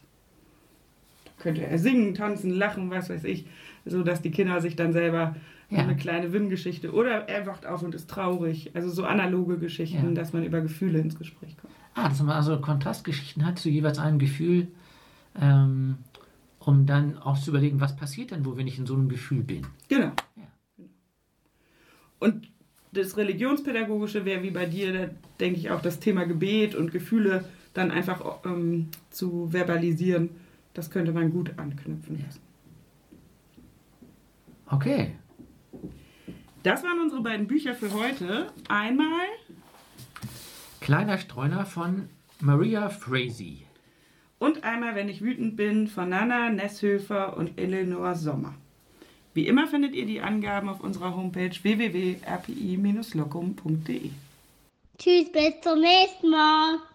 Könnte 1.39 1.65
er 1.65 1.79
singen, 1.79 2.15
tanzen, 2.15 2.51
lachen, 2.51 2.91
was 2.91 3.09
weiß 3.09 3.25
ich, 3.25 3.47
so 3.87 4.03
dass 4.03 4.21
die 4.21 4.31
Kinder 4.31 4.61
sich 4.61 4.77
dann 4.77 4.93
selber 4.93 5.35
Ja. 5.71 5.79
eine 5.85 5.95
kleine 5.97 6.33
Wim-Geschichte 6.33 6.93
oder 6.93 7.29
er 7.29 7.47
wacht 7.47 7.65
auf 7.65 7.83
und 7.83 7.95
ist 7.95 8.11
traurig. 8.11 8.73
Also 8.75 8.91
so 8.91 9.05
analoge 9.05 9.57
Geschichten, 9.59 10.09
Ja. 10.09 10.13
dass 10.15 10.33
man 10.33 10.43
über 10.45 10.61
Gefühle 10.61 10.99
ins 10.99 11.17
Gespräch 11.17 11.57
kommt. 11.57 11.73
Ah, 11.95 12.09
dass 12.09 12.21
man 12.23 12.31
also 12.37 12.61
Kontrastgeschichten 12.61 13.47
hat 13.47 13.59
zu 13.59 13.69
jeweils 13.69 13.99
einem 14.01 14.19
Gefühl, 14.19 14.69
ähm, 15.41 15.99
um 16.59 16.87
dann 16.87 17.19
auch 17.19 17.39
zu 17.39 17.51
überlegen, 17.51 17.81
was 17.81 17.95
passiert 17.95 18.33
denn, 18.33 18.45
wo 18.45 18.57
wenn 18.57 18.67
ich 18.67 18.79
in 18.79 18.87
so 18.87 18.95
einem 18.95 19.09
Gefühl 19.09 19.43
bin. 19.45 19.65
Genau. 19.89 20.13
Ja. 20.37 20.49
Und 22.19 22.49
das 22.93 23.17
Religionspädagogische 23.17 24.25
wäre 24.25 24.43
wie 24.43 24.51
bei 24.51 24.67
dir, 24.67 24.93
da 24.93 25.15
denke 25.39 25.59
ich 25.61 25.71
auch 25.71 25.81
das 25.81 26.01
Thema 26.01 26.25
Gebet 26.25 26.75
und 26.75 26.91
Gefühle 26.91 27.45
dann 27.75 27.93
einfach 27.93 28.45
ähm, 28.45 28.89
zu 29.11 29.53
verbalisieren. 29.53 30.31
Das 30.75 30.91
könnte 30.91 31.13
man 31.13 31.31
gut 31.31 31.53
anknüpfen 31.57 32.21
lassen. 32.25 32.41
Okay. 34.67 35.13
Das 36.63 36.83
waren 36.83 37.01
unsere 37.01 37.23
beiden 37.23 37.47
Bücher 37.47 37.75
für 37.75 37.93
heute. 37.95 38.53
Einmal 38.69 39.27
Kleiner 40.81 41.17
Streuner 41.19 41.65
von 41.67 42.09
Maria 42.41 42.89
Frazee. 42.91 43.59
und 44.39 44.65
einmal, 44.65 44.95
wenn 44.95 45.09
ich 45.11 45.21
wütend 45.23 45.57
bin, 45.57 45.87
von 45.89 46.09
Nana 46.09 46.49
Nesshöfer 46.51 47.37
und 47.37 47.59
Eleanor 47.59 48.15
Sommer. 48.15 48.55
Wie 49.35 49.47
immer 49.47 49.67
findet 49.69 49.95
ihr 49.95 50.07
die 50.07 50.21
Angaben 50.23 50.69
auf 50.69 50.81
unserer 50.81 51.15
Homepage 51.15 51.51
www.rpi-locum.de. 51.63 54.11
Tschüss, 54.99 55.31
bis 55.33 55.61
zum 55.63 55.81
nächsten 55.81 56.31
Mal. 56.31 56.79